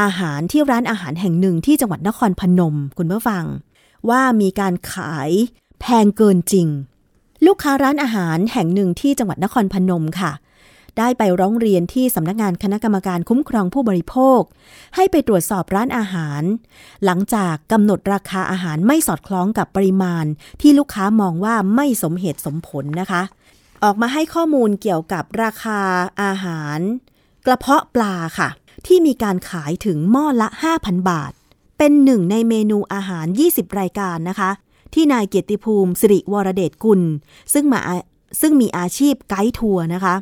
[0.00, 3.44] อาหารที่ร้านอาหารแห่งหนึ่งที่จังหวัดนครพนม คุณผู้ฟัง
[4.10, 5.30] ว่ามีการขาย
[5.80, 6.68] แพงเกินจริง
[7.46, 10.32] ลูกค้าร้านอาหารแห่งหนึ่งที่จังหวัดนครพนมค่ะ
[10.98, 14.40] ได้ไปร้องเรียนที่สำนักงานคณะกรรมการคุ้มครองผู้บริโภค
[14.96, 16.42] ให้ไปตรวจสอบร้านอาหาร
[17.04, 20.24] หลังจากกำหนดราคาอาหารไม่สอดคล้องกับปริมาณ
[20.60, 23.22] ที่ลูกค้ามองว่าไม่สมเหตุสมผลนะคะ
[23.84, 25.80] ออกมาให้ข้อมูลเกี่ยวกับราคา
[26.22, 26.78] อาหาร
[27.46, 28.48] กระเพาะปลาค่ะ
[28.86, 31.32] ที่มีการขายถึงหม้อละ 5,000 บาท
[31.78, 34.50] เป็นหนึ่งในเมนูอาหาร 20 รายการนะคะ
[34.94, 37.00] ที่นายเกียรติภูมิสิริวรเดชกุล
[37.52, 37.80] ซึ่งมา
[38.40, 40.14] ซึ่งมีอาชีพไกด์ทัวร์นะคะ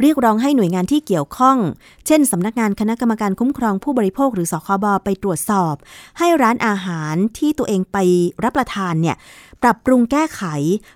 [0.00, 1.58] เรียกร้องให้หน่วยงานที่เกี่ยวข้อง
[2.06, 5.74] เช่นสำนักงานคณะกรรมการคุ้มครองผู้บริโภคหรือสคบไปตรวจสอบ
[6.18, 7.96] ให้ร้านอาหารที่ตัวเองไป
[8.44, 9.16] รับประทานเนี่ย
[9.62, 10.42] ปรับปรุงแก้ไข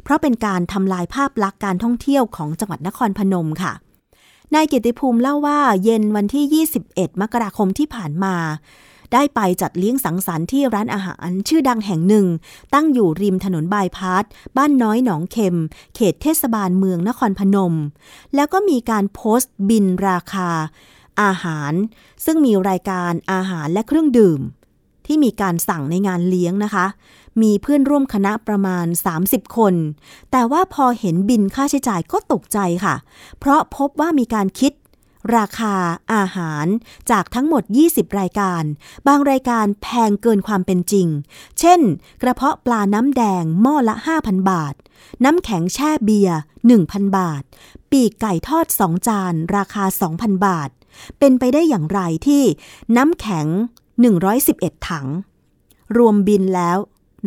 [0.03, 3.72] เพราะเป็นการทำลายภาพลักษณ์การท่องเที่ยวของจังหวัดนครพนมค่ะ
[4.55, 8.36] นายเกียรติภูมิเล่าว่าเย็นวันที่ 21 มกราคมที่ผ่านมา
[9.12, 12.26] ได้ไปจัดเลี้ยงสังสรรค์ที่ร้านอาหารชื่อดังแห่งหนึ่ง
[12.74, 14.24] ตั้งอยู่ริมถนนบายพาส
[14.56, 15.56] บ้านน้อยหนองเข็ม
[15.94, 17.74] เขตเทศบาลเมืองนครพนม
[18.34, 20.50] แล้วก็มีการโพสต์บินราคา
[21.22, 21.72] อาหาร
[22.24, 24.40] ซึ่งมีรายการอาหารและเครื่องดื่ม
[25.06, 26.86] ที่มีการสั่งในงานเลี้ยงนะคะ
[27.42, 28.86] มีเพื่อนร่วมคณะประมาณ
[29.20, 29.74] 30 คน
[30.30, 32.94] แต่ว่าพอเห็นบินค่าใช้จ่ายก็ตกใจค่ะ
[33.38, 34.72] เพราะพบว่ามีการคิด
[35.36, 35.74] ราคา
[36.14, 36.66] อาหาร
[37.10, 37.62] จากทั้งหมด
[37.92, 38.62] 20 รายการ
[39.06, 41.08] บางรายการแพงเกินความเป็นจริง
[41.58, 41.80] เช่น
[42.22, 44.74] กระเพาะปลาน้ำแดงหม้อละ 5,000 บาท
[45.24, 46.38] น้ำแข็งแช่เบียร์
[46.76, 47.42] 1,000 บาท
[47.90, 50.70] ปีกไก่ทอด 2 จาน ราคา 2,000 บาท
[51.18, 52.42] เป็นไปได้อย่างไรที่
[52.96, 53.46] น้ำแข็ง
[54.16, 55.06] 111 ถัง
[55.96, 56.78] รวมบินแล้ว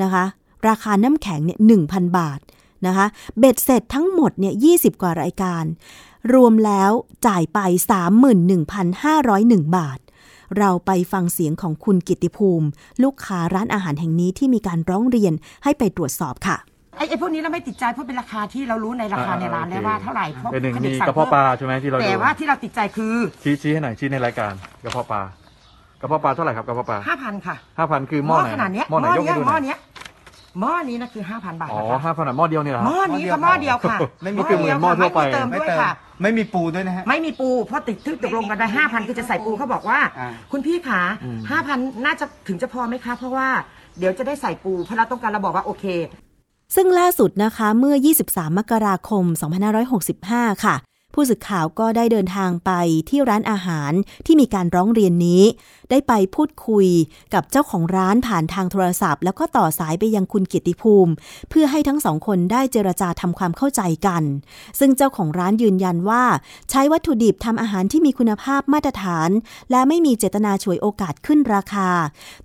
[0.02, 0.26] นะคะ
[0.68, 2.40] ราคาน้ำแข็งเนี่ย1,000 บาท
[2.86, 3.06] นะคะ
[3.40, 5.64] เบ็ดเสร็จทั้งหมดเนี่ย20 กว่ารายการ
[6.34, 6.92] รวมแล้ว
[7.28, 7.60] จ่ายไป
[8.88, 10.00] 31,501 บาท
[10.58, 12.68] เราไปฟังเสียงของคุณกิติภูมิ
[13.04, 16.58] ลูกค้าร้านอาหารแห่งนี้ที่มีการร้องเรียนให้ไปตรวจสอบค่ะ
[16.98, 24.54] ไอ้ไอ้พวกนี้เราไม่ติดใจเพราะเป็นราคาที่เรารู้ในราคาในร้านแล้วว่าเท่าไหร่เพราะเป็นหนึ่งขมีสั่กระเพาะปลาใช่ไหมที่เราแต่ดูว่าที่เราติดใจคือชี้ชี้ให้หน่อยชี้ในรายการ
[24.84, 25.22] กระเพาะปลา
[26.02, 29.80] กระเพาะปลาเท่าไหร่ครับกระเพาะปลาห้าพันค่ะห้าพันคือหม้อไหนขนาดเนี้ยหม้อไหนยกเนี้ให้ยดูหหม้น่ออยเนี้ย
[30.60, 36.05] หม้อนี้นะคือห้าพันบาทอ๋อนะคะห้าพันหม้อเดียวนี่เหรอหม้อนี้ก็หม้อเดียวค่ะไม่มีคือเหมือนหม้อทั่วไปไม่มีเติมด้วยค่ะ ไม่
[36.38, 43.48] มีปูด้วยนะฮะ ไม่มีปูเพราะติดทึกตกลงกันไปห้าพันคือจะใส่ปูเขาบอกว่า อ่า คุณพี่ขาอืมห้าพันน่าจะถึงจะพอไหมคะ เพราะว่า
[44.00, 45.86] เดี๋ยวจะได้ใส่ปูเพราะเราต้องการเราบอกว่าโอเค
[46.76, 47.96] ซึ่งล่าสุดนะคะเมื่อ
[48.28, 49.26] 23 มกราคม
[49.94, 50.76] 2565 ค่ะ
[51.16, 52.72] ผู้สื่อข่าวก็ได้เดินทางไป
[53.10, 53.92] ที่ร้านอาหาร
[54.26, 55.44] ที่มีการร้องเรียนนี้
[55.92, 56.88] ได้ไปพูดคุย
[57.34, 61.12] กับเจ้าของร้านผ่านทางโทรศัพท์ แล้วก็ต่อสายไปยังคุณเกียรติภูมิ
[61.50, 64.24] เพื่อให้ทั้งสองคนได้เจรจาทำความเข้าใจกัน
[64.80, 66.24] ซึ่งเจ้าของร้านยืนยันว่า
[66.70, 69.30] ใช้วัตถุดิบทำอาหารที่มีคุณภาพมาตรฐาน
[69.72, 71.90] และไม่มีเจตนาฉวยโอกาสขึ้นราคา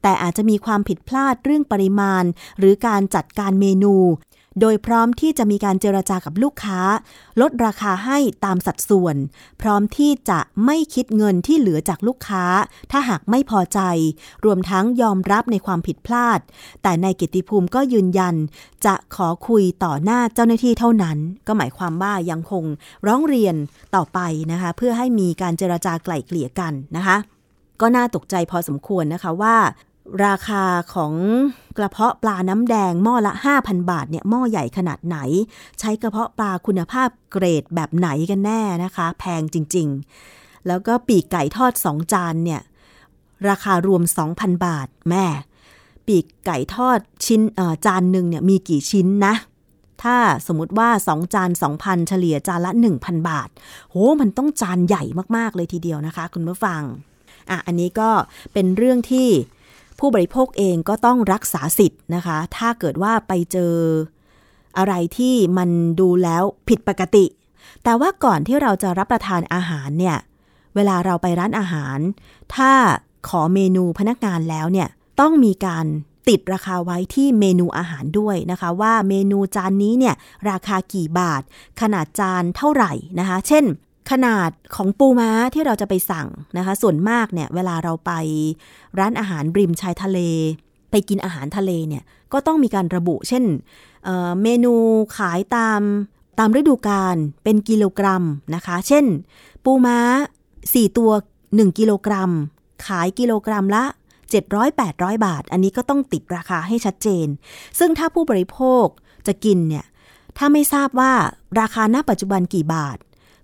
[0.02, 2.24] แต่อาจจะมีความผิดพลาดเรื่องปริมาณ
[2.58, 3.96] หรือการจัดการเมนู
[4.60, 6.80] โดยพร้อมที่จะมีการเจรจากับลูกค้า
[7.40, 9.16] ลดราคาให้ตามสัดส่วน
[9.62, 12.44] พร้อมที่จะไม่คิดเงินที่เหลือจากลูกค้า
[12.90, 13.80] ถ้าหากไม่พอใจ
[14.44, 16.40] รวมทั้งยอมรับในความผิดพลาด
[16.82, 18.34] แต่นายกิติภูมิก็ยืนยัน
[18.86, 22.64] จะขอคุยต่อหน้าเจ้าหน้าที่เท่านั้น ก็หมายความว่ายังคง
[23.06, 23.56] ร้องเรียน
[23.94, 24.18] ต่อไป
[24.52, 27.16] นะคะ เพื่อให้มีการเจรจาไกล่เกลี่ยกันนะคะ
[27.80, 29.56] ก็น่าตกใจพอสมควรนะคะว่า
[30.26, 31.14] ราคาของ
[31.78, 35.18] กระเพาะปลาน้ำแดงหม้อละ 5,000 บาทเนี่ยหม้อใหญ่ขนาดไหน
[35.78, 39.88] ใช้กระเพาะปลาคุณภาพเกรดแบบไหนกันแน่นะคะ แพงจริง
[40.28, 42.60] ๆ แล้วก็ปีกไก่ทอด 2 จานเนี่ย
[43.48, 44.02] ราคารวม
[44.34, 45.24] 2,000 บาทแม่
[46.06, 47.40] ปีกไก่ทอดชิ้น
[47.86, 49.34] จานหนึ่งเนี่ยมีกี่ชิ้นนะ
[50.02, 53.48] ถ้าสมมติว่า 2 จาน 2,000 เฉลี่ยจานละ 1,000 บาท
[53.90, 55.02] โหมันต้องจานใหญ่
[55.36, 56.82] มากๆเลยทีเดียวนะคะ คุณผู้ฟัง
[57.50, 58.10] อะอันนี้ก็
[58.52, 59.28] เป็นเรื่องที่
[60.00, 63.74] ผู้บริโภคเองก็ต้องรักษาสิทธิ์นะคะ ถ้าเกิดว่าไปเจอ
[64.78, 65.70] อะไรที่มัน
[66.00, 67.26] ดูแล้วผิดปกติ
[67.84, 70.16] แต่ว่าก่อนที่เราจะรับประทานอาหารเนี่ย
[70.74, 71.98] เวลาเราไปร้านอาหาร
[72.54, 72.72] ถ้า
[73.28, 74.88] ขอเมนูพนักงานแล้วเนี่ย
[75.20, 75.86] ต้องมีการ
[76.28, 80.14] ติดราคาไว้ที่เมนูอาหารด้วยนะคะ ว่าเมนูจานนี้เนี่ย
[80.50, 81.42] ราคากี่บาท
[81.80, 83.64] ขนาดจานเท่าไหร่นะคะ เช่น
[84.10, 88.12] ขนาดของปูม้าที่เราจะไปสั่งนะคะ ส่วนมากเนี่ยเวลาเราไป
[88.98, 90.18] ร้านอาหารริมชายทะเล
[90.90, 92.02] ไปกินอาหารทะเลเนี่ย
[92.32, 93.44] ก็ต้องมีการระบุ เช่น
[94.04, 94.74] เเมนู
[95.16, 95.80] ขายตาม
[96.38, 99.04] ตามฤดูกาลเป็นกิโลกรัมนะคะ เช่น
[99.64, 99.98] ปูม้า
[100.52, 101.10] 4 ตัว
[101.44, 102.30] 1 กิโลกรัม
[102.86, 103.84] ขายกิโลกรัมละ
[104.54, 107.26] 700-800 บาท อันนี้ก็ต้องติดราคาให้ชัดเจน
[107.78, 108.86] ซึ่งถ้าผู้บริโภค
[109.26, 109.84] จะกินเนี่ย
[110.38, 111.12] ถ้าไม่ทราบว่า
[111.60, 112.98] ราคาณปัจจุบันกี่บาท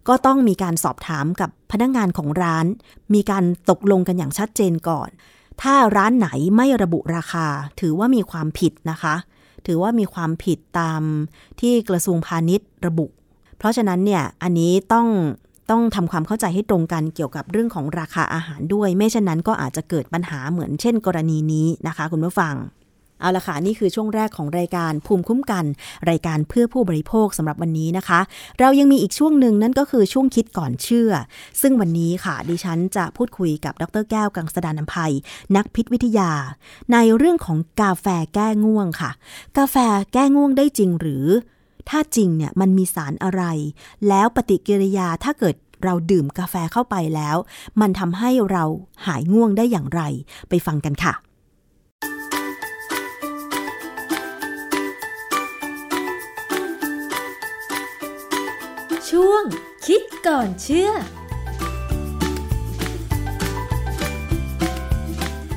[0.08, 2.66] ก็ต้องมีการสอบถามกับพนักงานของร้าน
[3.14, 5.08] มีการตกลงกันอย่างชัดเจนก่อน
[5.62, 7.46] ถ้าร้านไหนไม่ระบุราคา
[7.80, 9.14] ถือว่ามีความผิดนะคะ
[9.66, 11.02] ถือว่ามีความผิดตาม
[11.60, 13.06] ที่กระทรวงพาณิชย์ระบุ
[13.58, 15.06] เพราะฉะนั้นเนี่ยอันนี้ต้อง
[15.70, 22.54] ต้องทำความเข้าใจให้ตรงกันเกี่ยวกับเรื่องของราคาอาหารด้วย ไม่เช่นนั้นก็อาจจะเกิดปัญหาเหมือนเช่น กรณีนี้นะคะ คุณผู้ฟัง
[23.20, 25.64] เอาละค่ะนี่คือช่วงแรกของรายการภูมิคุ้มกัน
[26.10, 28.20] รายการเพื่อผู้บริโภคสำหรับวันนี้นะคะ
[28.60, 31.10] เรายังมีอีกช่วงหนึ่งนั่นก็คือช่วงคิดก่อนเชื่อ
[31.60, 35.12] ซึ่งวันนี้ค่ะดิฉันจะพูดคุยกับดรแก้วกังสดานนภัย
[35.56, 36.30] นักพิษวิทยา
[36.92, 39.10] ในเรื่องของกาแฟแก้ง่วงค่ะ
[39.58, 39.76] กาแฟ
[40.12, 41.26] แก้ง่วงได้จริงหรือ
[41.88, 43.42] ถ้าจริงเนี่ยมันมีสารอะไร
[44.08, 45.54] แล้วปฏิกิริยาถ้าเกิด
[45.84, 47.36] เราดื่มกาแฟเข้าไปแล้ว
[47.80, 48.64] มันทำให้เรา
[49.06, 50.02] หายง่วงได้อย่างไร
[50.48, 51.14] ไปฟังกันค่ะ
[59.16, 59.44] ช่วง
[59.86, 60.90] คิดก่อนเชื่อ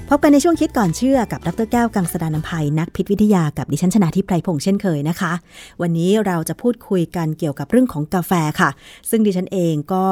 [0.09, 5.33] พบกันในช่วงคิดก่อนเชื่อกับดรแก้วกังสดานนภัยนักพิษวิทยากับดิฉันชนะทิพไพรพงษ์เช่นเคยนะคะ
[5.81, 8.69] วันนี้เราจะพูดคุยกันเกี่ยวกับเรื่องของกาแฟค่ะ
[9.09, 10.05] ซึ่งดิฉันเองก็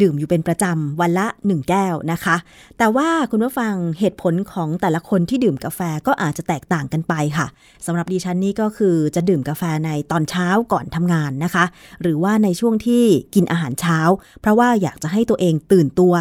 [0.00, 2.36] ดื่มอยู่เป็นประจำวันละ 1 แก้วนะคะ
[2.78, 7.46] แต่ว่าคุณผู้ฟังเหตุผลของแต่ละคนที่ดื่มกาแฟก็อาจจะแตกต่างกันไปค่ะ
[7.86, 11.64] สำหรับดิฉันนี่ก็คือจะดื่มกาแฟในตอนเช้าก่อนทำงานนะคะ
[12.02, 13.98] หรือว่าในช่วงที่กินอาหารเช้า
[14.40, 16.14] เพราะว่าอยากจะให้ตัวเองตื่นตัว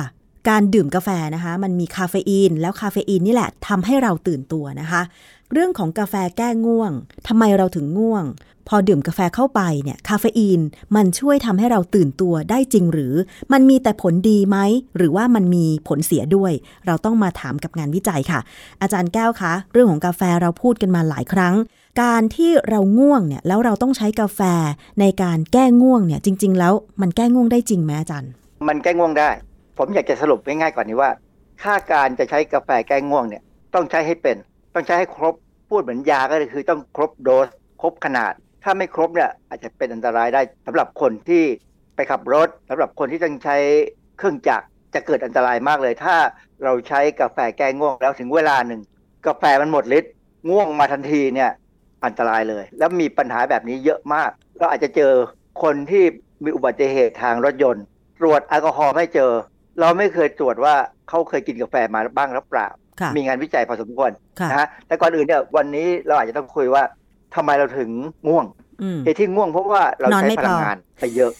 [0.50, 5.02] การดื่มกาแฟนะคะ มันมีคาเฟอีน แล้วคาเฟอีนนี่แหละทำให้เราตื่นตัวนะคะ
[5.54, 6.92] เรื่องของกาแฟแก้ง่วง
[7.28, 8.26] ทำไมเราถึงง่วง
[8.68, 10.62] พอดื่มกาแฟเข้าไปเนี่ยคาเฟอีน
[10.96, 13.14] มันช่วยทำให้เราตื่นตัวได้จริงหรือ
[13.52, 14.58] มันมีแต่ผลดีไหม
[14.98, 16.52] หรือว่ามันมีผลเสียด้วย
[16.86, 18.40] เราต้องมาถามกับงานวิจัยค่ะ
[18.82, 21.56] อาจารย์แก้วคะ เรื่องของกาแฟเราพูดกันมาหลายครั้ง
[22.02, 24.42] การที่เราง่วงเนี่ยแล้วเราต้องใช้กาแฟ
[25.00, 28.32] ในการแก้ง่วงเนี่ยจริง ๆ แล้วมันแก้ง่วงได้จริงไหมอาจารย์
[28.68, 29.30] มันแก้ง่วงได้
[29.78, 31.12] ผมอยากจะสรุปง่ายๆก่อนนี้ว่า
[31.62, 33.44] ถ้าการจะใช้กาแฟแก้ง่วงเนี่ย
[33.76, 34.38] ต้องใช้ให้เป็น
[34.76, 35.36] ต้องใช้ให้ครบ
[35.70, 37.48] พูดเหมือนยาก็คือต้องครบโดส
[37.82, 41.44] ครบขนาด ถ้าไม่ครบเนี่ยอาจจะเป็นอันตรายได้สำหรับคนที่
[41.96, 43.58] ไปขับรถสำหรับคนที่ต้องใช้
[44.18, 46.16] เครื่องจักรจะเกิดอันตรายมากเลย ถ้า
[46.64, 48.82] เราใช้กาแฟแก้ง่วงแล้วถึงเวลาหนึ่ง
[49.28, 50.14] กาแฟมันหมดฤทธิ์
[50.50, 51.52] ง่วงมาทันทีเนี่ย
[52.06, 55.14] อันตรายเลย แล้วมีปัญหาแบบนี้เยอะมาก เราอาจจะเจอ
[55.64, 56.04] คนที่
[56.44, 57.84] มีอุบัติเหตุทางรถยนต์
[58.20, 59.32] ตรวจแอลกอฮอล์ไม่เจอ
[59.80, 60.76] เราไม่เคยตรวจว่า
[61.10, 62.68] เขาเคยกินกาแฟมาบ้างหรือเปล่า
[63.00, 66.84] ค่ะมีงานวิจัยพอสมควรค่ะนะฮะแต่ก่อนอื่นเนี่ยวันนี้เราอาจจะต้องคุยว่า
[67.36, 67.90] ทำไมเราถึง
[68.28, 68.46] ง่วง
[68.82, 71.32] อืมเหตุที่ง่วงเพราะว่าเรานอนใช้ไม่พพอลังงานไปเยอะ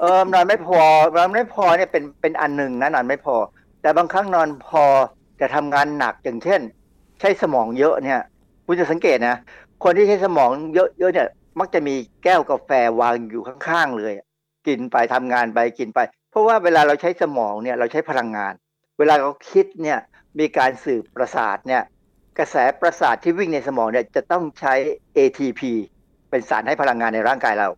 [0.00, 0.80] เออนอนไม่พอ
[1.16, 3.36] นอนไม่พอเนี่ยเป็นเป็นอันหนึ่งนะนอนไม่พอ
[3.82, 4.84] แต่บางครั้งนอนพอ
[5.38, 6.60] แต่ทำงานหนักอย่างเช่น
[7.20, 8.20] ใช้สมองเยอะเนี่ย
[8.66, 9.36] คุณจะสังเกตนะ
[9.84, 11.94] คนที่ใช้สมองเยอะๆเนี่ย มักจะมี
[12.24, 14.12] แก้วกาแฟวางอยู่ข้างๆเลย
[14.66, 15.98] กินไปทำงานไปกินไป
[16.30, 18.52] เพราะว่าเวลาเราใช้สมองเนี่ยเราใช้พลังงาน
[18.98, 19.98] เวลาเราคิดเนี่ย
[20.38, 21.82] มีการสื่อประสาทเนี่ย
[22.38, 24.74] กระแสประสาทที่วิ่งในสมองเนี่ยจะต้องใช้
[25.16, 25.60] ATP
[26.30, 27.68] เป็นสารให้พลังงานในร่างกายเรา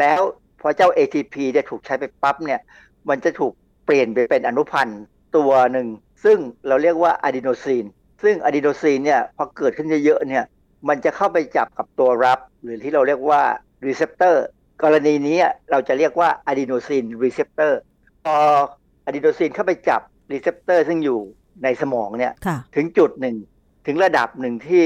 [0.00, 0.20] แล้ว
[0.60, 2.60] พอเจ้า ATP เนี่ยถูกใช้ไปปั๊บเนี่ย
[3.08, 3.52] มันจะถูก
[3.84, 5.02] เปลี่ยนไปเป็นอนุพันธ์
[5.36, 5.88] ตัวหนึ่ง
[6.24, 6.38] ซึ่ง
[6.68, 7.84] เราเรียกว่าอะดีโนซีน
[8.22, 10.44] ซึ่งอะดีโนซีนเนี่ยพอเกิดขึ้นเยอะๆเนี่ย
[10.88, 13.42] มันจะเข้าไปจับกับตัวรับ หรือที่เราเรียกว่า
[13.86, 14.44] receptor
[14.82, 15.38] กรณีนี้
[15.70, 17.78] เราจะเรียกว่าอะดีโนซีน receptor
[18.24, 18.36] พอ
[19.04, 20.00] อะดีโนซีนเข้าไปจับ
[20.32, 21.18] receptor ซึ่งอยู่
[21.62, 23.36] ในสมองเนี่ยค่ะถึงจุดหนึ่ง
[23.86, 24.84] ถึงระดับหนึ่งที่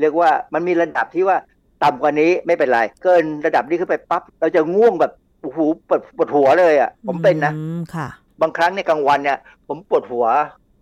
[0.00, 1.36] เรียกว่ามันมีระดับที่ว่า
[1.82, 5.58] ต่ำกว่านี้ไม่เป็นไร เกินระดับนี้ขึ้นไปปั๊บเราจะง่วงแบบโอ้โห
[5.88, 8.08] ปวดปวดหัวเลยอะ ผมเป็นนะอืมค่ะ
[8.42, 10.26] บางครั้งในกลางวันเนี่ย ผมปวดหัว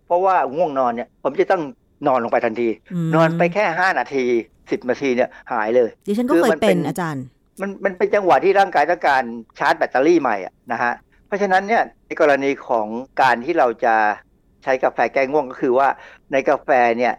[0.05, 1.61] เพราะว่าง่วงนอนเนี่ย ผมจะต้อง
[2.07, 4.23] นอนลงไปทันที นอนไปแค่ห้านาที
[4.71, 7.25] สิบนาทีเนี่ยหายเลยดิฉันก็คือเคยมันเป็นเป็นอาจารย์
[7.61, 9.23] มันมันเป็นจังหวะที่ร่างกายต้องการ
[9.59, 12.87] ชาร์จแบตเตอรี่ใหม่อะนะฮะเพ ราะฉะนั้นเนี่ยในกรณีของ
[13.21, 13.95] การที่เราจะ
[14.63, 15.87] ใช้กาแฟแก้ง่วงก็คือว่า
[16.31, 17.13] ในกาแฟเนี่ย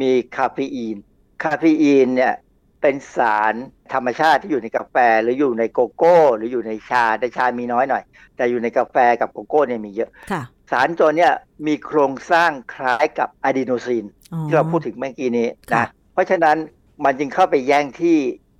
[0.00, 0.96] มีคาเฟอีน
[1.44, 2.34] คาเฟอีนเนี่ย
[2.82, 3.54] เป็นสาร
[3.92, 8.02] ธรรมชาติที่อยู่ในกาแฟหรืออยู่ในโกโก้ หรืออยู่ในชาแต่ชามีน้อยหน่อย
[8.36, 11.32] แต่อยู่ในกาแฟกับโกโก้เนี่ยมีเยอะค่ะสารตัวเนี้ย
[11.66, 16.56] มีโครงสร้างคล้ายกับอะดีโนซีนอ๋อที่เราพูดถึงเมื่อกี้นี้ค่ะนะเพราะฉะนั้น
[17.04, 18.16] มันจึงเข้าไปแย่งที่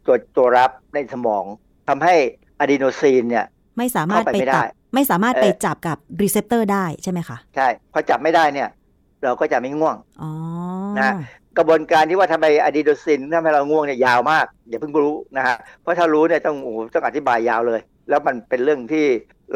[0.07, 1.45] ตัวตัวรับในสมอง
[1.89, 2.15] ทำให้
[2.61, 3.47] อะดีโนซีนเนี่ย
[3.79, 8.69] ไม่สามารถเข้าไปไปไม่ได้จับ ไม่สามารถเอ่อไปจับกับ receptor ได้ใช่ไหมคะ ใช่ พอจับไม่ได้เนี่ย
[9.25, 10.31] เราก็จะไม่ง่วงอ๋อ
[10.99, 11.15] นะ
[11.59, 19.05] กระบวนการที่ว่าทำไมอะดีโนซีนทำให้เราง่วงเนี่ยยาวมาก อย่าเพิ่งรู้นะฮะเพราะถ้ารู้เนี่ยต้องโอ้โหต้องอธิบายยาวเลย แล้วมันเป็นเรื่องที่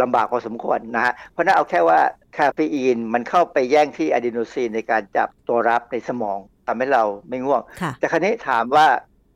[0.03, 2.01] ลำบากพอสมควรนะฮะเพราะนั้นเอาแค่ว่า
[2.37, 8.87] คาเฟอีนมันเข้าไปแย่งที่อะดีโนซินในการจับตัวรับในสมองทำให้เราไม่ง่วงค่ะแต่ครั้นี้ถามว่า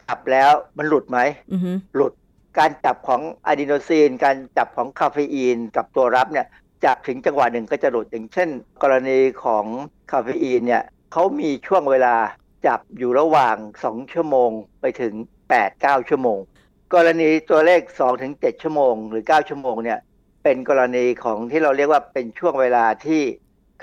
[0.08, 1.18] จับแล้วมันหลุดไหม
[1.52, 2.12] อือฮึหลุด
[2.58, 6.46] การจับของอะดีโนซีน การจับของคาเฟอีนกับตัวรับเนี่ย
[6.84, 8.48] จับถึงจังหวะหนึ่งก็จะหลุดอย่างเช่น
[8.82, 9.64] กรณีของ
[10.12, 10.82] คาเฟอีนเนี่ย
[11.12, 12.14] เขามีช่วงเวลา
[12.66, 14.50] จับอยู่ระหว่าง 2 ชั่วโมง
[14.80, 15.14] ไปถึง
[15.62, 16.38] 8-9 ชั่วโมง
[16.94, 17.80] กรณีตัวเลข
[18.22, 19.98] 2-7 ชั่วโมง หรือ 9 ชั่วโมงเนี่ย
[20.44, 23.20] เป็นกรณีของที่เราเรียกว่าเป็นช่วงเวลาที่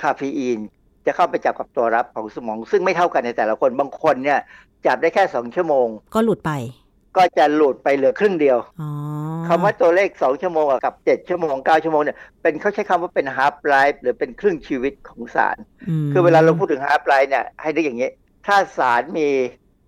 [0.01, 0.59] คาเฟอีน
[1.05, 4.39] จะเข้าไปจับกับตัวรับของสมอง ซึ่งไม่เท่ากันในแต่ละคนบางคนเนี่ย
[4.86, 6.51] จับได้แค่ 2 ชั่วโมง ก็หลุดไป
[7.18, 8.89] ก็จะหลุดไปเหลือครึ่งเดียวอ๋อ
[9.47, 15.57] คำว่าตัวเลข2ชั่วโมงกับ7ชั่วโมง9ชั่วโมงเนี่ยเป็นเขาใช้คำว่าเป็น half life หรือเป็นครึ่งชีวิตของสาร
[16.05, 18.09] มคือเวลาเราพูดถึง half life เนี่ยให้นึกอย่างนี้
[18.45, 19.28] ถ้าสารมี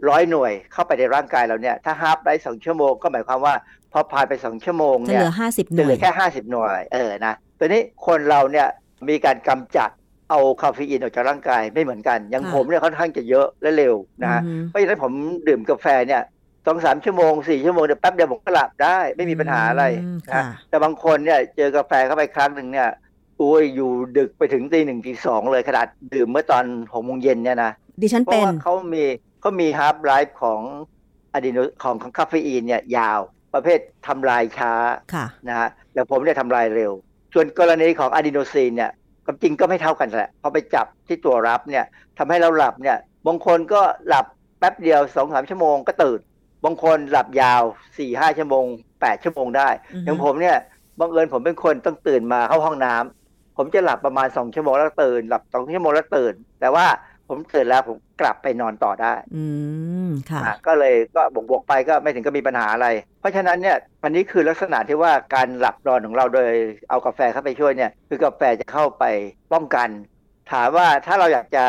[0.10, 3.56] ร้อยหน่วยเข้าไปในร่างกายเราเนี่ย ถ้า half life 2ชั่วโมงก็หมายความว่า
[3.94, 8.68] พอผ่านไป2ชั่วโมงจะเนี่เหยลือห้าสิบหจะน่เหวลืยอแค่50หน่วยเออนะตัวนี้คนเราเนี่ย
[9.10, 9.90] มีการกำจัด
[10.30, 15.12] เอาคาเฟอีนออกจากร่างกายไม่เหมือนกัน อย่างค่ะผมเนี่ยค่อนข้างจะเยอะและเร็วนะฮะอืมเพราะฉะนั้นผม
[15.48, 16.22] ดื่มกาแฟเนี่ย
[16.66, 22.90] สองสามชั่วโมงสี่ชั่วโมงเดี๋ยวแป๊บเดียวผมก็หลับได้ ไม่มีปัญหาอะไรอืมนะค่ะแต่บางคนเนี่ยเจอกาแฟเข้าไปครั้งหนึ่งเนี่ย
[23.38, 29.04] โอ้ยอยู่ดึกไปถึงตีหนึ่งตีสองเลยขนาดดื่มเมื่อตอนหกโมงเย็นเนี่ยนะดิฉันเพเป็ราะนว่าเขามี
[29.42, 30.62] เขามีฮาร์ l ไลฟ์ของ
[31.34, 33.20] อะดีโนของของคาเฟอีนเนี่ยยาว
[33.54, 34.74] ประเภททำลายช้า
[35.14, 36.92] ค่ะนะฮะแต่ผมเนี่ยทำลายเร็ว
[37.34, 38.92] ส่วนกรณีของอะดีโนซีนเนี่ย
[39.26, 41.86] ความจริงก็ไม่เท่ากันแหละพอไปจับที่ตัวรับเนี่ย
[42.18, 42.98] ทำให้เราหลับเนี่ย
[43.28, 44.26] บางคนก็หลับ
[44.60, 46.20] แป๊บเดียวสองสามชั่วโมงก็ตื่น
[46.66, 47.64] บางคนหลับยาว
[47.98, 48.66] สี่ห้าชั่วโมง
[49.02, 50.58] แปดชั่วโมงได้อือฮึอย่างผมเนี่ย
[51.00, 56.86] บังเอิญผมเป็นคนต้องตื่นมาเข้าห้องน้ำผมจะหลับประมาณสองชั่วโมงแล้วตื่น หลับสองชั่วโมงแล้วตื่น แต่ว่า
[57.28, 59.44] ผมตื่นแล้วผมกลับไปนอนต่อได้ อื
[60.08, 62.88] มค่ะอะก็เลยก็บวกบวกๆไปก็ไม่ถึงก็มีปัญหาอะไร
[63.20, 66.52] เพราะฉะนั้นเนี่ยอันนี้คือลักษณะที่ว่าการหลับนอนของเราโดย
[66.90, 69.04] เอากาแฟเข้าไปช่วยเนี่ย คือกาแฟจะเข้าไป
[69.54, 69.90] ป้องกัน
[70.52, 71.66] ถามว่าถ้าเราอยากจะ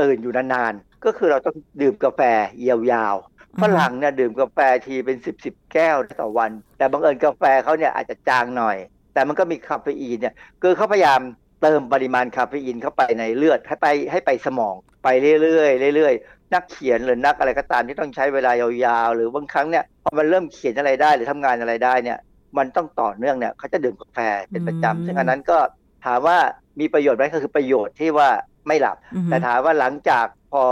[0.00, 2.20] ตื่นอยู่นานๆก็คือเราต้องดื่มกาแฟ
[2.68, 3.27] ยาวๆ
[3.62, 8.76] ฝรั่งเนี่ยดื่มกาแฟทีเป็นสิบสิบแก้วต่อวัน แต่บังเอิญกาแฟเขาเนี่ยอาจจะจางหน่อย
[9.14, 11.20] แต่มันก็มีคาเฟอีนเนี่ยคือเขาพยายาม
[11.62, 14.74] เติมปริมาณคาเฟอีนเข้าไปในเลือดให้ไปให้ไปสมอง
[15.04, 15.08] ไป
[15.42, 22.18] เรื่อยๆเรื่อยๆนักเขียนหรือนักอะไรก็ตามที่ต้องใช้เวลายาวๆ หรือบางครั้งเนี่ยพอมันเริ่มเขียนอะไรได้หรือทำงานอะไรได้เนี่ย
[22.58, 24.18] มันต้องต่อเนื่องเนี่ยเขาจะดื่มกาแฟ
[24.50, 25.58] เป็นประอืมจำซึ่งอันนั้นก็
[26.04, 26.38] ถามว่า
[26.80, 28.28] มีประโยชน์ไหมก็คือประโยชน์ที่ว่า
[28.68, 30.62] ไม่หลับอือฮึแต่ถามว่าหลังจากพอ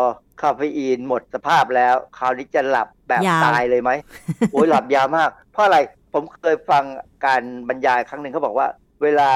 [0.43, 3.91] คาเฟอีนหมดสภาพแล้วคราวนี้จะหลับแบบยาวตายเลยไหม
[4.53, 5.79] โอ้ยหลับยาวมาก เพราะอะไร
[6.13, 6.85] ผมเคยฟัง
[7.27, 8.67] การบรรยายครั้งหนึ่งเขาบอกว่า
[9.03, 9.31] เวลา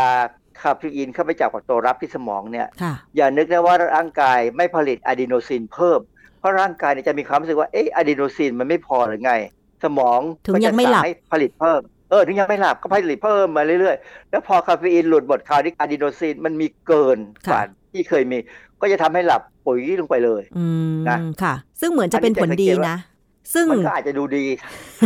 [0.63, 6.01] คาเฟอีนเข้าไปจับกับตัวรับที่สมองเนี่ยค่ะอย่านึกนะว่าร่างกายไม่ผลิตอะดีโนซินเพิ่ม
[6.39, 9.33] เพราะร่างกายเนี่ยจะมีความรู้สึกว่าเอ๊ะอะดีโนซินมันไม่พอหรือไง
[9.85, 11.81] สมองถึงก็จะยังไม่หลับสั่ให้ผลิตเพิ่ม
[12.11, 17.19] เออถึงยังไม่หลับก็ผลิตเพิ่มมาเรื่อยๆ แล้วพอคาเฟอีนหลุดหมดคราวนี้อะดีโนซินมันมีเกิน
[17.51, 18.39] กว่าที่เคยมี
[18.81, 22.99] ก็จะทำให้หลับปุ๋ยลงไปเลยอืมนะค่ะ ซึ่งเหมือนจะเป็นผลดีนะ
[23.55, 24.45] ซึ่งมันก็อาจจะดูดี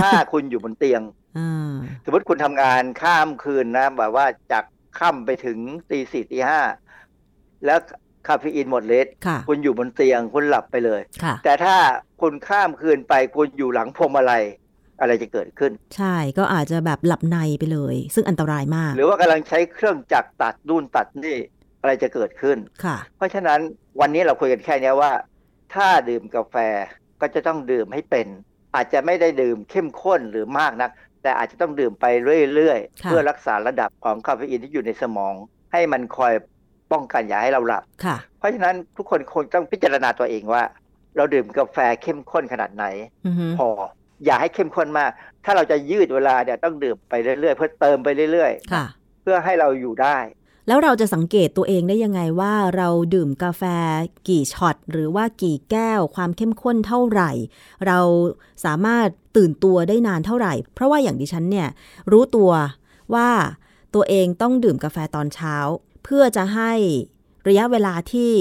[0.02, 1.02] ถ้าคุณอยู่บนเตียง
[1.38, 1.72] อ่า
[2.04, 4.64] สมมติคุณทำงานข้ามคืนนะแบบว่าจาก
[4.98, 5.58] ค่ำไปถึง
[5.90, 6.60] ตีสี่ตีห้า
[7.66, 7.78] แล้ว
[8.28, 11.76] คาเฟอีนหมดฤทธิ์ค่ะคุณอยู่บนเตียงคุณหลับไปเลยค่ะแต่ถ้า
[12.20, 14.44] คุณข้ามคืนไปคุณอยู่หลังพวงมาลัย
[15.00, 21.38] อะไรจะเกิดขึ้น ใช่ก็อาจจะแบบหลับในไปเลย ซึ่งอันตรายมาก หรือว่ากำลังใช้เครื่องจักรตัดนู่นตัดนี่
[21.80, 23.60] อะไรจะเกิดขึ้นค่ะ เพราะฉะนั้น
[24.00, 25.12] วันนี้เราคุยกันแค่เนี้ยว่า
[25.74, 26.56] ถ้าดื่มกาแฟ
[27.20, 28.26] ก็จะต้องดื่มให้เป็น
[28.74, 30.90] อาจจะไม่ได้ดื่มเข้มข้นหรือมากนัก
[31.22, 32.04] แต่อาจจะต้องดื่มไป
[32.54, 35.34] เรื่อยๆค่ะเพื่อรักษาระดับของคาเฟอีนที่อยู่ในสมอง
[35.72, 36.32] ให้มันคอย
[36.92, 40.62] ป้องกันอย่าให้เราหลับค่ะเพราะฉะนั้นทุกคนคงต้องพิจารณาตัวเองว่า
[41.16, 42.84] เราดื่มกาแฟเข้มข้นขนาดไหน
[43.26, 43.68] อือฮึพอ
[44.24, 45.10] อย่าให้เข้มข้นมาก
[45.44, 50.18] ถ้าเราจะยืดเวลาเนี่ยต้องดื่มไปเรื่อยๆ เพื่อเติมไปเรื่อยค่ะๆเพื่อให้เราอยู่ได้
[50.68, 53.62] แล้วเราจะสังเกตตัวเองได้ยังไงว่าเราดื่มกาแฟ
[54.28, 57.30] กี่ช็อตหรือว่ากี่แก้วความเข้มข้นเท่าไหร่
[57.86, 57.98] เรา
[58.64, 59.06] สามารถ
[59.36, 61.68] ตื่นตัวได้นานเท่าไหร่ เพราะว่าอย่างดิฉันเนี่ย
[62.12, 62.50] รู้ตัว
[63.14, 63.28] ว่า
[63.94, 65.56] ตัวเองต้องดื่มกาแฟตอนเช้า
[66.04, 66.72] เพื่อจะให้
[67.48, 68.32] ระยะเวลาที่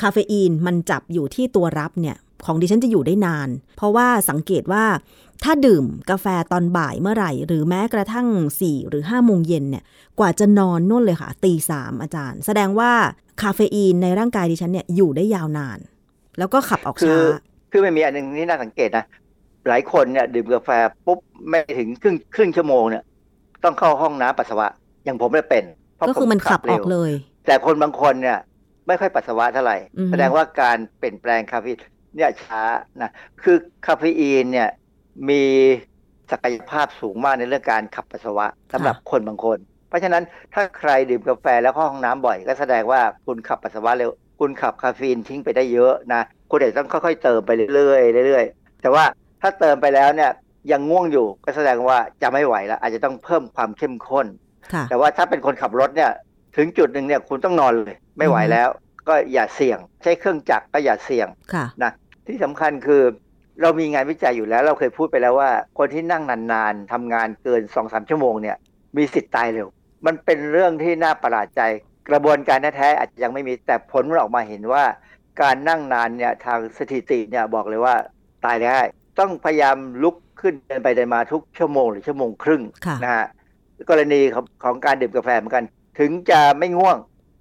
[0.00, 2.16] คาเฟอีนมันจับอยู่ที่ตัวรับเนี่ย
[2.46, 4.84] ของดิฉันจะอยู่ได้นาน เพราะว่าสังเกตว่า
[5.44, 8.26] ถ้าดื่มกาแฟตอนบ่ายเมื่อไหร่ หรือแม้กระทั่ง
[8.62, 9.84] 4 หรือ5โมงเย็นเนี่ย
[10.18, 12.90] กว่าจะนอนนู่นเลยค่ะตีสามอาจารย์ แสดงว่า
[13.42, 15.78] คาเฟอีนในร่างกายดิฉันเนี่ยอยู่ได้ยาวนาน
[16.38, 17.24] แล้วก็ขับออกคืช้าอ
[17.72, 19.04] คือมันมีอันหนึงที่น่าสังเกตนะ
[19.68, 20.70] หลายคนเนี่ยดื่มกาแฟ
[21.06, 21.18] ปุ๊บ
[21.48, 23.02] ไม่ถึงครึ่งครึ่งชั่วโมงเนี่ย
[23.64, 24.68] ต้องเข้าห้องน้ำปัสสาวะ
[25.04, 25.64] อย่างผมไม่เป็น
[25.96, 27.12] เพราะก็คือมันผขับอร็อวกเลย
[27.46, 28.38] แต่คนบางคนเนี่ย
[28.86, 31.78] ไม่ค่อยปัสสาวะเท่าไหร่อือฮึแสดงว่าการเปลี่ยนแปลงคาเฟอีน
[32.16, 32.62] เนี่ยช้า
[33.02, 33.10] นะ
[33.42, 33.56] คือ
[33.86, 34.68] คาเฟอีนเนี่ย
[35.28, 35.42] มี
[36.30, 40.22] ศักยภาพสูงมากในเรื่องการขับปัสสาวะสำหรับคนบางคน เพราะฉะนั้น
[40.54, 49.04] ถ้าใครดื่มกาแฟแล้วเข้าห้องน้ำบ่อย ก็แสดงว่าคุณขับปัสสาวะเร็วคุณขับคาเฟอีนทิ้งไปได้เยอะนะคุณอาจจะต้องค่อยๆเติมไปเรื่อยๆเรื่อยๆ แต่ว่า
[49.42, 50.30] ถ้าเติมไปแล้วเนี่ย
[50.72, 54.26] ยังง่วงอยู่ก็แสดงว่าจะไม่ไหวแล้วอาจจะต้องเพิ่มความเข้มข้น
[54.72, 56.10] ค่ะแต่ว่าถ้าเป็นคนขับรถเนี่ย
[56.56, 58.68] ถึงจุดหนึ่งเนี่ยคุณต้องนอนเลย ไม่ไหวอือฮึแล้ว
[59.08, 61.92] ก็อย่าเสี่ยง ใช้เครื่องจักรก็อย่าเสี่ยงค่ะนะ
[62.26, 63.02] ที่สำคัญคือ
[63.62, 68.56] เรามีงานวิจัยอยู่แล้ว เราเคยพูดไปแล้วว่า คนที่นั่งนานๆทำงานเกินสองสามชั่วโมงเนี่ย
[68.96, 69.68] มีสิทธิ์ตายเร็ว
[70.06, 71.62] มันเป็นเรื่องที่น่าประหลาดใจ
[72.08, 74.84] กระบวนการแท้ๆอาจจะยังไม่มีแต่ผลมันออกมาเห็นว่า
[75.42, 77.94] การนั่งนานเนี่ยทางสถิติเนี่ยบอกเลยว่า
[78.44, 78.80] ตายได้
[79.18, 83.26] ต้องพยายามลุกขึ้นเดินไปเดินมาทุกชั่วโมงหรือชั่วโมงครึ่งค่ะนะฮะ
[83.90, 85.64] กรณีของของการดื่มกาแฟเหมือนกัน
[85.98, 86.96] ถึงจะไม่ง่วง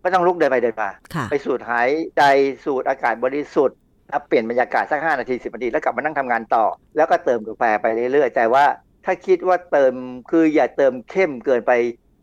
[0.07, 2.23] ก็ต้องลุกเดินไปเดินมาค่ะไปสูดหายใจ
[2.65, 3.77] สูดอากาศบริสุทธิ์
[4.09, 8.65] แล้วเปลี่ยนบรรยากาศสักห้านาทีสิบนาทีแล้วกลับมานั่งทำงานต่อ แล้วก็เติมกาแฟไปเรื่อยๆ แต่ว่า
[9.05, 9.93] ถ้าคิดว่าเติม
[10.31, 11.71] คืออย่าเติมเข้มเกินไป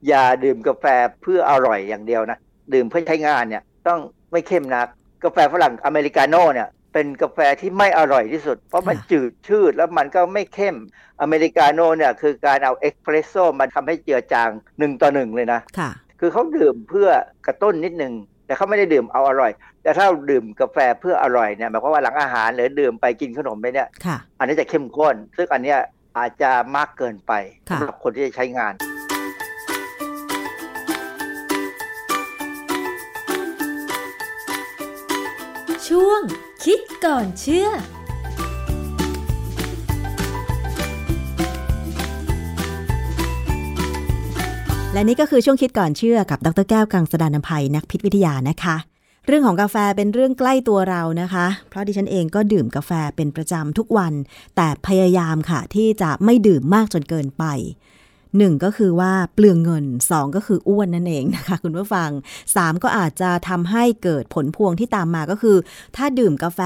[0.09, 0.85] อย่าดื่มกาแฟ
[1.23, 2.39] เพื่ออร่อยอย่างเดียวนะ
[2.75, 4.01] ดื่มเพื่อใช้งานเนี่ยต้อง
[4.33, 4.87] ไม่เข้มนัก
[5.25, 10.77] กาแฟฝรั่งอเมริกาโน่เนี่ยเป็นกาแฟที่ไม่อร่อยที่สุด เพราะมันค่ะจืดชืดแล้วมันก็ไม่เข้ม
[11.21, 15.61] อเมริกาโน่เนี่ยคือการเอาเอ็กเพรสโซ่มาทำให้เจือจางหนึ่งต่อหนึ่งเลยนะ
[16.15, 17.09] ค่ะคือเขาดื่มเพื่อ
[17.47, 18.13] กระตุ้นนิดนึง
[18.47, 19.51] แต่เขาไม่ได้ดื่มเอาอร่อย
[19.83, 25.79] แต่ถ้าเราดื่มกาแฟเพื่ออร่อยเนี่ยหมายความว่าหลังอาหารหรือดื่มไปกินขนมไปเนี่ยค่ะอันนี้จะเข้มข้น ซึ่งอันเนี้ย
[26.19, 27.33] อาจจะมากเกินไป
[27.71, 28.75] ค่ะสำหรับคนที่จะใช้งาน
[35.89, 36.21] ช่วง
[36.65, 37.69] คิดก่อนเชื่อ
[44.95, 48.77] และนี่ก็คือช่วงคิดก่อนเชื่อกับดรแก้วกังสดานนภัยนักพิษวิทยานะคะ
[49.27, 54.13] เรื่องของกาแฟเป็นเรื่องใกล้ตัวเรานะคะ เพราะดิฉันเองก็ดื่มกาแฟเป็นประจำทุกวัน
[54.57, 57.45] แต่พยายามค่ะ ที่จะไม่ดื่มมากจนเกินไป
[58.39, 62.11] หนึ่งก็คือว่าเปลืองเงินสองก็คืออ้วนนั่นเองนะคะ คุณผู้ฟัง
[62.57, 65.57] สามก็อาจจะทำให้เกิดผลพวงที่ตามมาก็คือ
[65.97, 66.61] ถ้าดื่มกาแฟ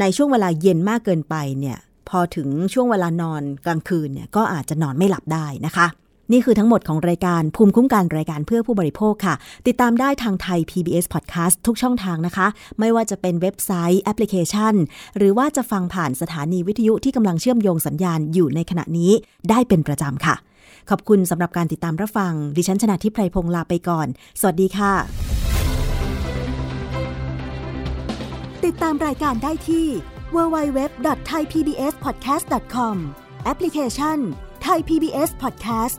[0.00, 5.88] ในช่วงเวลาเย็นมากเกินไปเนี่ย พอถึงช่วงเวลานอนกลางคืนเนี่ยก็อาจจะนอนไม่หลับได้นะคะ
[6.32, 9.34] นี่คือทั้งหมดของรายการภูมิคุ้มกันรายการเพื่อผู้บริโภคค่ะ
[9.66, 12.46] ติดตามได้ทางไทย PBS Podcast ทุกช่องทางนะคะ
[12.78, 14.74] ไม่ว่าจะเป็นเว็บไซต์แอปพลิเคชัน
[15.16, 19.12] หรือว่าจะฟังผ่านสถานีวิทยุที่กำลังเชื่อมโยงสัญญาณอยู่ในขณะนี้
[19.50, 20.34] ได้เป็นประจำค่ะ
[20.90, 24.06] ขอบคุณสำหรับการติดตามรับฟัง ดิฉันชนะทิพไพรพงศ์ลาไปก่อน
[24.40, 24.92] สวัสดีค่ะ
[28.64, 29.86] ติดตามรายการได้ที่
[30.34, 32.96] www.thaipbspodcast.com
[33.44, 34.18] แอปพลิเคชัน
[34.66, 35.98] Thai PBS Podcast